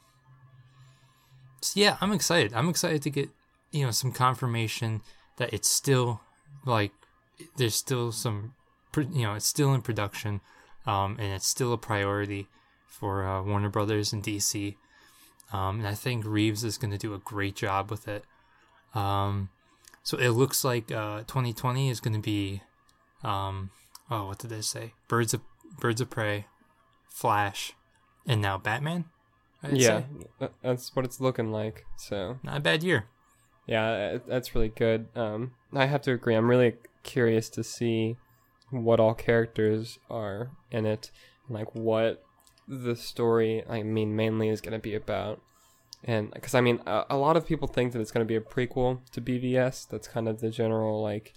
so 1.60 1.80
yeah, 1.80 1.96
I'm 2.00 2.12
excited. 2.12 2.52
I'm 2.54 2.68
excited 2.68 3.02
to 3.02 3.10
get 3.10 3.30
you 3.70 3.84
know 3.84 3.90
some 3.90 4.12
confirmation 4.12 5.02
that 5.36 5.52
it's 5.52 5.68
still 5.68 6.20
like 6.64 6.92
there's 7.56 7.74
still 7.74 8.12
some 8.12 8.54
you 8.96 9.24
know 9.24 9.34
it's 9.34 9.46
still 9.46 9.74
in 9.74 9.82
production 9.82 10.40
um, 10.86 11.16
and 11.18 11.32
it's 11.32 11.46
still 11.46 11.72
a 11.72 11.78
priority 11.78 12.48
for 12.86 13.26
uh, 13.26 13.42
Warner 13.42 13.68
Brothers 13.68 14.12
and 14.12 14.22
DC. 14.22 14.76
Um, 15.52 15.80
and 15.80 15.88
I 15.88 15.94
think 15.94 16.24
Reeves 16.24 16.64
is 16.64 16.78
going 16.78 16.90
to 16.90 16.98
do 16.98 17.14
a 17.14 17.18
great 17.18 17.56
job 17.56 17.90
with 17.90 18.08
it. 18.08 18.24
Um, 18.94 19.50
so 20.02 20.18
it 20.18 20.30
looks 20.30 20.64
like 20.64 20.90
uh, 20.92 21.20
2020 21.20 21.90
is 21.90 22.00
going 22.00 22.14
to 22.14 22.20
be, 22.20 22.62
um, 23.22 23.70
oh, 24.10 24.26
what 24.26 24.38
did 24.38 24.50
they 24.50 24.60
say? 24.60 24.92
Birds 25.08 25.34
of 25.34 25.40
Birds 25.78 26.00
of 26.00 26.10
Prey, 26.10 26.46
Flash, 27.08 27.72
and 28.26 28.40
now 28.40 28.58
Batman. 28.58 29.06
I'd 29.62 29.76
yeah, 29.76 30.02
say. 30.40 30.48
that's 30.62 30.94
what 30.94 31.04
it's 31.04 31.20
looking 31.20 31.50
like. 31.50 31.84
So 31.96 32.38
not 32.42 32.58
a 32.58 32.60
bad 32.60 32.82
year. 32.82 33.06
yeah, 33.66 34.18
that's 34.26 34.54
really 34.54 34.68
good. 34.68 35.08
Um, 35.16 35.52
I 35.72 35.86
have 35.86 36.02
to 36.02 36.12
agree. 36.12 36.34
I'm 36.34 36.50
really 36.50 36.74
curious 37.02 37.48
to 37.50 37.64
see 37.64 38.16
what 38.70 39.00
all 39.00 39.14
characters 39.14 39.98
are 40.10 40.50
in 40.70 40.84
it, 40.84 41.10
and 41.46 41.56
like 41.56 41.74
what 41.74 42.22
the 42.68 42.96
story. 42.96 43.64
I 43.68 43.82
mean, 43.82 44.14
mainly 44.14 44.48
is 44.48 44.60
going 44.60 44.72
to 44.72 44.78
be 44.78 44.94
about. 44.94 45.40
And 46.06 46.30
because 46.32 46.54
I 46.54 46.60
mean, 46.60 46.80
a, 46.86 47.04
a 47.10 47.16
lot 47.16 47.36
of 47.36 47.46
people 47.46 47.66
think 47.66 47.92
that 47.92 48.00
it's 48.00 48.10
going 48.10 48.26
to 48.26 48.28
be 48.28 48.36
a 48.36 48.40
prequel 48.40 49.00
to 49.12 49.20
BVS. 49.20 49.88
That's 49.88 50.08
kind 50.08 50.28
of 50.28 50.40
the 50.40 50.50
general 50.50 51.02
like 51.02 51.32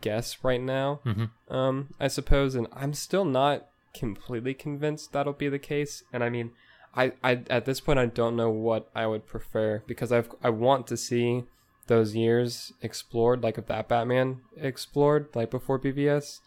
guess 0.00 0.38
right 0.42 0.60
now. 0.60 1.00
Mhm. 1.04 1.30
Um, 1.48 1.94
I 2.00 2.08
suppose, 2.08 2.54
and 2.54 2.66
I'm 2.72 2.94
still 2.94 3.24
not 3.24 3.66
completely 3.94 4.54
convinced 4.54 5.12
that'll 5.12 5.32
be 5.32 5.48
the 5.48 5.58
case. 5.58 6.02
And 6.12 6.24
I 6.24 6.28
mean, 6.30 6.52
I, 6.96 7.12
I 7.22 7.42
at 7.50 7.64
this 7.64 7.80
point 7.80 7.98
I 7.98 8.06
don't 8.06 8.36
know 8.36 8.50
what 8.50 8.90
I 8.94 9.06
would 9.06 9.26
prefer 9.26 9.82
because 9.86 10.12
I've 10.12 10.30
I 10.42 10.50
want 10.50 10.86
to 10.88 10.96
see 10.96 11.44
those 11.86 12.14
years 12.16 12.72
explored, 12.82 13.42
like 13.42 13.58
if 13.58 13.66
that 13.66 13.88
Batman 13.88 14.40
explored, 14.56 15.28
like 15.34 15.50
before 15.50 15.78
BVS. 15.78 16.40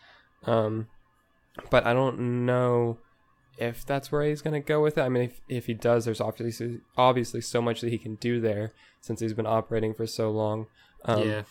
Um, 0.45 0.87
but 1.69 1.85
I 1.85 1.93
don't 1.93 2.45
know 2.45 2.97
if 3.57 3.85
that's 3.85 4.11
where 4.11 4.23
he's 4.23 4.41
gonna 4.41 4.59
go 4.59 4.81
with 4.81 4.97
it. 4.97 5.01
I 5.01 5.09
mean, 5.09 5.23
if 5.23 5.41
if 5.47 5.65
he 5.67 5.73
does, 5.73 6.05
there's 6.05 6.21
obviously 6.21 6.79
obviously 6.97 7.41
so 7.41 7.61
much 7.61 7.81
that 7.81 7.89
he 7.89 7.97
can 7.97 8.15
do 8.15 8.39
there 8.39 8.73
since 9.01 9.19
he's 9.19 9.33
been 9.33 9.47
operating 9.47 9.93
for 9.93 10.07
so 10.07 10.31
long. 10.31 10.67
Um, 11.05 11.27
yeah, 11.27 11.41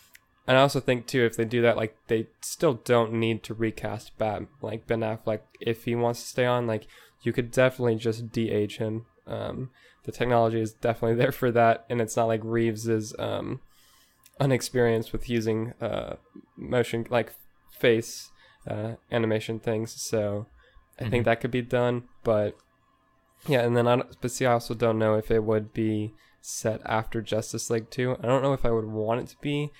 and 0.47 0.57
I 0.57 0.61
also 0.61 0.79
think 0.79 1.05
too, 1.07 1.23
if 1.25 1.35
they 1.35 1.45
do 1.45 1.61
that, 1.61 1.77
like 1.77 1.95
they 2.07 2.27
still 2.41 2.75
don't 2.75 3.13
need 3.13 3.43
to 3.43 3.53
recast 3.53 4.17
Bat 4.17 4.43
like 4.61 4.87
Ben 4.87 5.01
Affleck 5.01 5.41
if 5.59 5.83
he 5.83 5.93
wants 5.95 6.21
to 6.21 6.27
stay 6.27 6.45
on. 6.45 6.65
Like 6.67 6.87
you 7.23 7.33
could 7.33 7.51
definitely 7.51 7.95
just 7.95 8.31
de-age 8.31 8.77
him. 8.77 9.05
Um, 9.25 9.71
the 10.05 10.11
technology 10.11 10.61
is 10.61 10.71
definitely 10.73 11.15
there 11.21 11.31
for 11.33 11.51
that, 11.51 11.85
and 11.89 11.99
it's 12.01 12.15
not 12.15 12.27
like 12.27 12.41
Reeves 12.43 12.87
is 12.87 13.13
um, 13.19 13.59
unexperienced 14.39 15.11
with 15.11 15.29
using 15.29 15.73
uh, 15.81 16.15
motion 16.55 17.05
like 17.09 17.33
face 17.79 18.29
uh, 18.67 18.93
animation 19.11 19.59
things. 19.59 19.91
So 20.01 20.47
I 20.99 21.09
think 21.09 21.23
Mhm. 21.23 21.25
that 21.25 21.41
could 21.41 21.51
be 21.51 21.61
done, 21.61 22.03
but 22.23 22.55
yeah. 23.47 23.61
And 23.61 23.75
then 23.77 23.87
I 23.87 24.01
but 24.21 24.31
see, 24.31 24.45
I 24.45 24.53
also 24.53 24.73
don't 24.73 24.99
know 24.99 25.15
if 25.15 25.29
it 25.31 25.43
would 25.43 25.73
be 25.73 26.13
set 26.41 26.81
after 26.85 27.21
Justice 27.21 27.69
League 27.69 27.89
2. 27.89 28.17
I 28.19 28.25
don't 28.25 28.41
know 28.41 28.53
if 28.53 28.65
I 28.65 28.71
would 28.71 28.85
want 28.85 29.21
it 29.21 29.27
to 29.27 29.37
be 29.41 29.71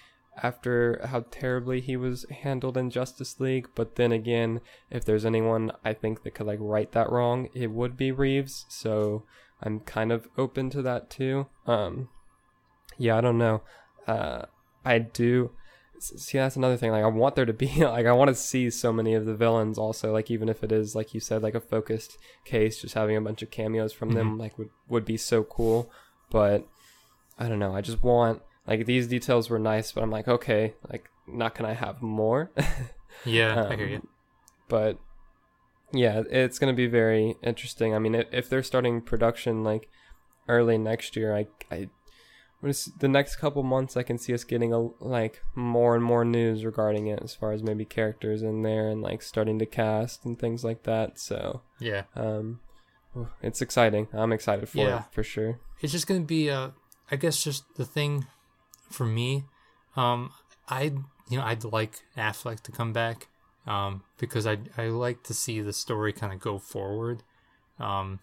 after 0.42 1.02
how 1.06 1.26
terribly 1.32 1.82
he 1.82 1.98
was 1.98 2.26
handled 2.30 2.78
in 2.78 2.90
Justice 2.90 3.40
League, 3.40 3.68
but 3.76 3.96
then 3.96 4.12
again, 4.12 4.62
if 4.90 5.06
there's 5.06 5.26
anyone 5.26 5.72
I 5.84 5.94
think 5.94 6.24
that 6.24 6.36
could 6.36 6.48
like 6.48 6.60
right 6.62 6.92
that 6.92 7.12
wrong, 7.12 7.50
it 7.54 7.72
would 7.72 7.98
be 7.98 8.12
Reeves. 8.12 8.66
So 8.70 9.24
I'm 9.62 9.80
kind 9.82 10.12
of 10.12 10.28
open 10.38 10.70
to 10.72 10.82
that 10.84 11.10
too. 11.10 11.48
Um 11.66 12.10
yeah, 12.98 13.18
I 13.18 13.22
don't 13.22 13.38
know. 13.38 13.62
Uh 14.06 14.46
I 14.86 15.00
do 15.00 15.52
see 16.00 16.38
that's 16.38 16.56
another 16.56 16.78
thing 16.78 16.92
like 16.92 17.04
I 17.04 17.08
want 17.08 17.36
there 17.36 17.46
to 17.46 17.54
be 17.54 17.68
like 17.84 18.06
I 18.06 18.12
want 18.12 18.30
to 18.30 18.36
see 18.36 18.70
so 18.70 18.94
many 18.94 19.16
of 19.16 19.26
the 19.26 19.36
villains 19.36 19.80
also 19.80 20.14
like 20.14 20.30
even 20.30 20.48
if 20.48 20.64
it 20.64 20.72
is 20.72 20.96
like 20.96 21.16
you 21.16 21.20
said 21.20 21.42
like 21.42 21.56
a 21.56 21.60
focused 21.60 22.20
case 22.46 22.80
just 22.80 22.94
having 22.94 23.18
a 23.18 23.22
bunch 23.22 23.42
of 23.42 23.50
cameos 23.50 23.94
from 23.94 24.12
them 24.12 24.38
like 24.38 24.60
would 24.60 24.70
would 24.88 25.06
be 25.06 25.18
so 25.18 25.44
cool 25.44 25.92
but 26.30 26.68
I 27.40 27.48
don't 27.48 27.60
know. 27.60 27.76
I 27.76 27.82
just 27.82 28.04
want 28.04 28.42
like 28.68 28.86
these 28.86 29.08
details 29.08 29.50
were 29.50 29.60
nice, 29.60 29.92
but 29.92 30.04
I'm 30.04 30.12
like, 30.12 30.28
okay, 30.28 30.74
like 30.90 31.10
not 31.28 31.56
can 31.56 31.66
I 31.66 31.74
have 31.74 32.02
more? 32.02 32.52
yeah, 33.26 33.68
I 33.70 33.76
hear 33.76 33.86
Um, 33.86 33.92
you. 33.92 34.08
But 34.70 34.98
yeah, 35.94 36.24
it's 36.30 36.60
gonna 36.60 36.74
be 36.74 36.88
very 36.88 37.36
interesting. 37.42 37.96
I 37.96 38.00
mean, 38.00 38.16
if, 38.16 38.28
if 38.32 38.50
they're 38.50 38.64
starting 38.64 39.02
production 39.02 39.64
like 39.64 39.90
early 40.50 40.78
next 40.78 41.16
year, 41.16 41.36
I 41.36 41.48
I 41.72 41.90
the 43.00 43.08
next 43.08 43.36
couple 43.36 43.62
months 43.62 43.96
I 43.96 44.02
can 44.04 44.18
see 44.18 44.34
us 44.34 44.44
getting 44.44 44.74
a 44.74 44.80
like 45.00 45.42
more 45.56 45.94
and 45.96 46.04
more 46.04 46.26
news 46.26 46.66
regarding 46.66 47.06
it 47.08 47.20
as 47.24 47.36
far 47.36 47.52
as 47.52 47.62
maybe 47.62 47.86
characters 47.86 48.42
in 48.42 48.64
there 48.64 48.90
and 48.90 49.02
like 49.02 49.22
starting 49.22 49.60
to 49.60 49.66
cast 49.68 50.26
and 50.26 50.40
things 50.40 50.64
like 50.64 50.84
that. 50.84 51.20
So 51.20 51.62
Yeah, 51.80 52.04
um, 52.16 52.60
it's 53.42 53.62
exciting. 53.62 54.08
I'm 54.12 54.34
excited 54.34 54.68
for 54.70 54.80
Yeah. 54.80 54.98
it 55.00 55.04
for 55.14 55.24
sure. 55.24 55.60
it's 55.82 55.92
just 55.92 56.08
gonna 56.08 56.22
be 56.22 56.50
uh 56.50 56.72
I 57.12 57.16
guess 57.16 57.44
just 57.44 57.64
the 57.76 57.86
thing 57.86 58.26
for 58.90 59.06
me. 59.06 59.46
Um, 59.96 60.32
I 60.70 60.84
you 61.30 61.38
know 61.38 61.44
I'd 61.44 61.64
like 61.64 62.04
Affleck 62.18 62.62
to 62.62 62.72
come 62.72 62.94
back. 62.94 63.28
Um, 63.66 64.04
because 64.18 64.48
I 64.48 64.60
I 64.78 64.88
like 64.88 65.24
to 65.24 65.34
see 65.34 65.60
the 65.60 65.74
story 65.74 66.14
kind 66.14 66.32
of 66.32 66.40
go 66.40 66.58
forward. 66.58 67.24
Um, 67.80 68.20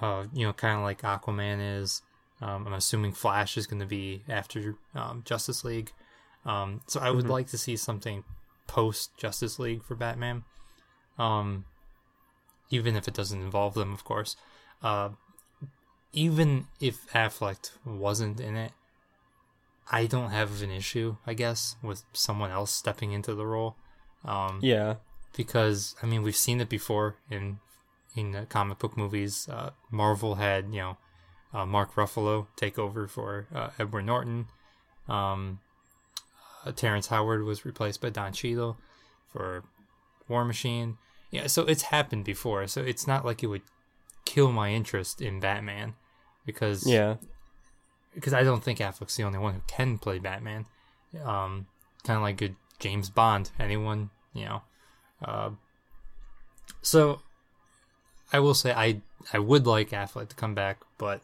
uh, 0.00 0.26
you 0.32 0.46
know, 0.46 0.52
kind 0.52 0.76
of 0.76 0.82
like 0.82 1.02
Aquaman 1.02 1.80
is. 1.80 2.02
Um, 2.40 2.66
I'm 2.66 2.74
assuming 2.74 3.12
Flash 3.12 3.56
is 3.56 3.66
going 3.66 3.80
to 3.80 3.86
be 3.86 4.22
after 4.28 4.76
um, 4.94 5.22
Justice 5.24 5.64
League. 5.64 5.92
Um, 6.44 6.82
so 6.86 7.00
I 7.00 7.10
would 7.10 7.24
Mhm. 7.24 7.30
like 7.30 7.48
to 7.48 7.58
see 7.58 7.76
something 7.76 8.22
post 8.68 9.16
Justice 9.16 9.58
League 9.58 9.82
for 9.82 9.96
Batman. 9.96 10.44
Um, 11.18 11.64
even 12.70 12.94
if 12.94 13.08
it 13.08 13.14
doesn't 13.14 13.40
involve 13.40 13.74
them, 13.74 13.92
of 13.92 14.04
course. 14.04 14.36
Uh, 14.82 15.10
even 16.12 16.68
if 16.80 17.10
Affleck 17.12 17.70
wasn't 17.84 18.38
in 18.40 18.56
it, 18.56 18.72
I 19.90 20.06
don't 20.06 20.30
have 20.30 20.62
an 20.62 20.70
issue, 20.70 21.16
I 21.26 21.34
guess, 21.34 21.76
with 21.82 22.02
someone 22.12 22.50
else 22.50 22.70
stepping 22.72 23.12
into 23.12 23.34
the 23.34 23.46
role. 23.46 23.76
Um, 24.24 24.58
Yeah. 24.62 24.96
because 25.36 25.94
I 26.02 26.06
mean 26.06 26.22
we've 26.22 26.36
seen 26.36 26.60
it 26.60 26.68
before 26.68 27.16
in 27.30 27.60
in 28.16 28.46
comic 28.48 28.78
book 28.78 28.96
movies. 28.96 29.48
Uh, 29.48 29.70
Marvel 29.90 30.34
had 30.36 30.72
you 30.74 30.80
know 30.80 30.96
uh, 31.54 31.64
Mark 31.64 31.94
Ruffalo 31.94 32.46
take 32.56 32.78
over 32.78 33.06
for 33.06 33.46
uh, 33.54 33.70
Edward 33.78 34.02
Norton. 34.06 34.46
Um, 35.08 35.60
uh, 36.66 36.72
Terrence 36.72 37.06
Howard 37.06 37.44
was 37.44 37.64
replaced 37.64 38.00
by 38.00 38.10
Don 38.10 38.32
Cheadle 38.32 38.76
for 39.32 39.62
War 40.28 40.44
Machine. 40.44 40.98
Yeah, 41.30 41.46
so 41.46 41.62
it's 41.62 41.82
happened 41.82 42.24
before. 42.24 42.66
So 42.66 42.80
it's 42.82 43.06
not 43.06 43.24
like 43.24 43.42
it 43.42 43.46
would 43.46 43.62
kill 44.24 44.50
my 44.50 44.70
interest 44.72 45.20
in 45.22 45.40
Batman 45.40 45.94
because 46.44 46.86
Yeah. 46.86 47.16
Because 48.14 48.34
I 48.34 48.42
don't 48.42 48.62
think 48.62 48.78
Affleck's 48.78 49.16
the 49.16 49.22
only 49.24 49.38
one 49.38 49.54
who 49.54 49.60
can 49.66 49.98
play 49.98 50.18
Batman. 50.18 50.66
Um, 51.24 51.66
kind 52.04 52.16
of 52.16 52.22
like 52.22 52.36
good 52.36 52.56
James 52.78 53.10
Bond. 53.10 53.50
Anyone, 53.58 54.10
you 54.34 54.44
know. 54.44 54.62
Uh, 55.24 55.50
so 56.82 57.20
I 58.32 58.40
will 58.40 58.54
say 58.54 58.72
I 58.72 59.00
I 59.32 59.38
would 59.38 59.66
like 59.66 59.90
Affleck 59.90 60.28
to 60.28 60.36
come 60.36 60.54
back, 60.54 60.78
but 60.96 61.20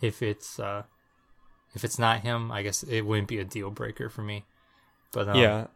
if 0.00 0.22
it's 0.22 0.58
uh, 0.58 0.84
if 1.74 1.84
it's 1.84 1.98
not 1.98 2.20
him, 2.20 2.50
I 2.50 2.62
guess 2.62 2.82
it 2.82 3.02
wouldn't 3.02 3.28
be 3.28 3.38
a 3.38 3.44
deal 3.44 3.70
breaker 3.70 4.08
for 4.08 4.22
me. 4.22 4.44
But 5.12 5.28
um, 5.28 5.36
yeah. 5.36 5.66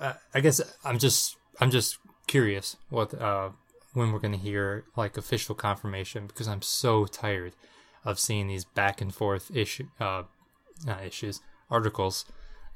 I- 0.00 0.14
I 0.34 0.40
guess 0.40 0.60
I'm 0.84 0.98
just 0.98 1.36
I'm 1.60 1.70
just 1.70 1.98
curious 2.26 2.76
what 2.88 3.14
uh 3.20 3.50
when 3.92 4.10
we're 4.10 4.18
gonna 4.18 4.36
hear 4.36 4.84
like 4.96 5.16
official 5.16 5.54
confirmation 5.54 6.26
because 6.26 6.48
I'm 6.48 6.62
so 6.62 7.04
tired 7.06 7.52
of 8.06 8.18
seeing 8.18 8.46
these 8.48 8.64
back 8.64 9.00
and 9.02 9.14
forth 9.14 9.50
issue 9.54 9.86
uh 10.00 10.22
not 10.86 11.04
issues 11.04 11.40
articles 11.70 12.24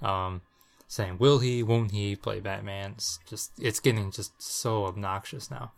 um 0.03 0.43
saying 0.89 1.17
will 1.19 1.39
he 1.39 1.63
won't 1.63 1.93
he 1.93 2.17
play 2.17 2.41
Batman. 2.41 2.93
It's 2.97 3.19
just 3.27 3.53
it's 3.59 3.81
getting 3.81 4.11
just 4.11 4.33
so 4.43 4.87
obnoxious 4.87 5.51
now. 5.51 5.73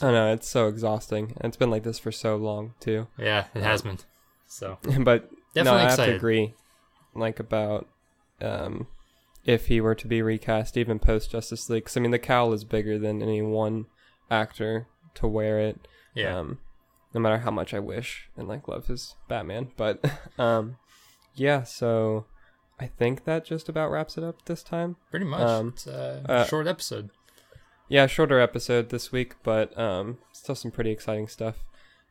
I 0.00 0.10
know 0.10 0.32
it's 0.32 0.48
so 0.48 0.66
exhausting. 0.68 1.34
It's 1.42 1.56
been 1.56 1.70
like 1.70 1.82
this 1.84 1.98
for 2.00 2.10
so 2.10 2.34
long 2.36 2.74
too. 2.80 3.06
Yeah, 3.18 3.44
it 3.54 3.62
has 3.62 3.82
been. 3.82 3.98
So 4.46 4.78
but 5.00 5.30
Definitely 5.54 5.62
no, 5.64 5.74
I 5.86 5.90
have 5.90 5.96
to 5.96 6.14
agree. 6.16 6.54
Like 7.14 7.38
about 7.38 7.86
um, 8.40 8.86
if 9.44 9.66
he 9.66 9.80
were 9.80 9.94
to 9.94 10.08
be 10.08 10.22
recast, 10.22 10.76
even 10.76 10.98
post 10.98 11.30
Justice 11.30 11.68
League. 11.70 11.84
'Cause, 11.84 11.96
I 11.96 12.00
mean, 12.00 12.10
the 12.10 12.18
cowl 12.18 12.52
is 12.52 12.64
bigger 12.64 12.98
than 12.98 13.22
any 13.22 13.40
one 13.42 13.84
actor 14.30 14.88
to 15.14 15.28
wear 15.28 15.60
it. 15.60 15.86
yeah, 16.14 16.38
Um, 16.40 16.58
no 17.14 17.20
matter 17.20 17.38
how 17.38 17.50
much 17.50 17.72
I 17.72 17.78
wish 17.78 18.28
and 18.36 18.48
like 18.48 18.68
love 18.68 18.86
his 18.86 19.14
Batman, 19.28 19.68
but 19.76 20.04
um, 20.38 20.76
yeah. 21.34 21.62
So 21.62 22.26
I 22.78 22.86
think 22.86 23.24
that 23.24 23.44
just 23.44 23.68
about 23.68 23.90
wraps 23.90 24.18
it 24.18 24.24
up 24.24 24.44
this 24.44 24.62
time. 24.62 24.96
pretty 25.10 25.26
much. 25.26 25.40
um, 25.40 25.68
it's 25.68 25.86
a 25.86 26.24
uh, 26.28 26.44
short 26.44 26.66
episode. 26.66 27.10
Yeah, 27.88 28.06
shorter 28.06 28.40
episode 28.40 28.88
this 28.88 29.12
week, 29.12 29.34
but 29.42 29.76
um, 29.78 30.18
still 30.32 30.54
some 30.54 30.70
pretty 30.70 30.90
exciting 30.90 31.28
stuff. 31.28 31.64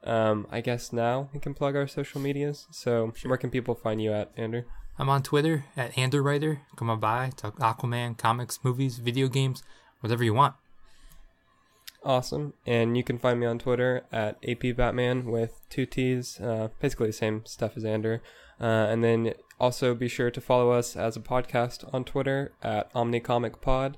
Um, 0.03 0.47
I 0.51 0.61
guess 0.61 0.93
now 0.93 1.29
we 1.33 1.39
can 1.39 1.53
plug 1.53 1.75
our 1.75 1.87
social 1.87 2.21
medias. 2.21 2.67
So 2.71 3.13
where 3.25 3.37
can 3.37 3.49
people 3.49 3.73
find 3.73 4.01
you 4.01 4.13
at, 4.13 4.31
Ander? 4.37 4.65
I'm 4.99 5.09
on 5.09 5.23
Twitter 5.23 5.65
at 5.75 5.93
Anderwriter. 5.93 6.59
Come 6.75 6.89
on 6.89 6.99
by, 6.99 7.31
talk 7.35 7.57
Aquaman, 7.57 8.17
comics, 8.17 8.59
movies, 8.63 8.99
video 8.99 9.27
games, 9.27 9.63
whatever 10.01 10.23
you 10.23 10.33
want. 10.33 10.55
Awesome. 12.05 12.53
And 12.65 12.97
you 12.97 13.03
can 13.03 13.17
find 13.17 13.39
me 13.39 13.45
on 13.45 13.59
Twitter 13.59 14.03
at 14.11 14.41
APBatman 14.41 15.23
with 15.23 15.61
two 15.69 15.85
T's, 15.85 16.39
uh, 16.39 16.69
basically 16.79 17.07
the 17.07 17.13
same 17.13 17.45
stuff 17.45 17.77
as 17.77 17.85
Ander. 17.85 18.21
Uh, 18.59 18.87
and 18.89 19.03
then 19.03 19.33
also 19.59 19.95
be 19.95 20.09
sure 20.09 20.29
to 20.29 20.41
follow 20.41 20.71
us 20.71 20.95
as 20.95 21.15
a 21.15 21.21
podcast 21.21 21.91
on 21.93 22.03
Twitter 22.03 22.51
at 22.61 22.93
OmniComicPod 22.93 23.95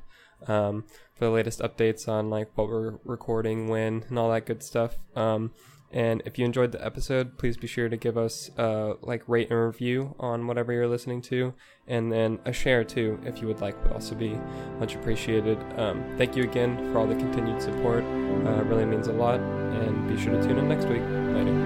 um, 0.47 0.83
for 1.15 1.25
the 1.25 1.31
latest 1.31 1.59
updates 1.59 2.07
on 2.07 2.29
like 2.29 2.49
what 2.55 2.67
we're 2.67 2.99
recording, 3.03 3.67
when, 3.67 4.05
and 4.07 4.19
all 4.19 4.31
that 4.31 4.45
good 4.45 4.61
stuff. 4.61 4.97
Um, 5.15 5.51
and 5.91 6.21
if 6.25 6.37
you 6.37 6.45
enjoyed 6.45 6.71
the 6.71 6.83
episode, 6.85 7.37
please 7.37 7.57
be 7.57 7.67
sure 7.67 7.89
to 7.89 7.97
give 7.97 8.17
us 8.17 8.51
uh, 8.57 8.93
like 9.01 9.23
rate 9.27 9.49
and 9.49 9.59
review 9.59 10.15
on 10.19 10.47
whatever 10.47 10.73
you're 10.73 10.87
listening 10.87 11.21
to, 11.23 11.53
and 11.87 12.11
then 12.11 12.39
a 12.45 12.53
share 12.53 12.83
too 12.83 13.19
if 13.25 13.41
you 13.41 13.47
would 13.47 13.61
like 13.61 13.81
would 13.83 13.93
also 13.93 14.15
be 14.15 14.37
much 14.79 14.95
appreciated. 14.95 15.57
Um, 15.77 16.03
thank 16.17 16.35
you 16.35 16.43
again 16.43 16.91
for 16.91 16.99
all 16.99 17.07
the 17.07 17.15
continued 17.15 17.61
support. 17.61 18.03
Uh, 18.03 18.63
really 18.65 18.85
means 18.85 19.07
a 19.07 19.13
lot. 19.13 19.39
And 19.39 20.07
be 20.07 20.21
sure 20.21 20.31
to 20.31 20.41
tune 20.41 20.57
in 20.57 20.69
next 20.69 20.85
week. 20.85 21.01
Later. 21.01 21.64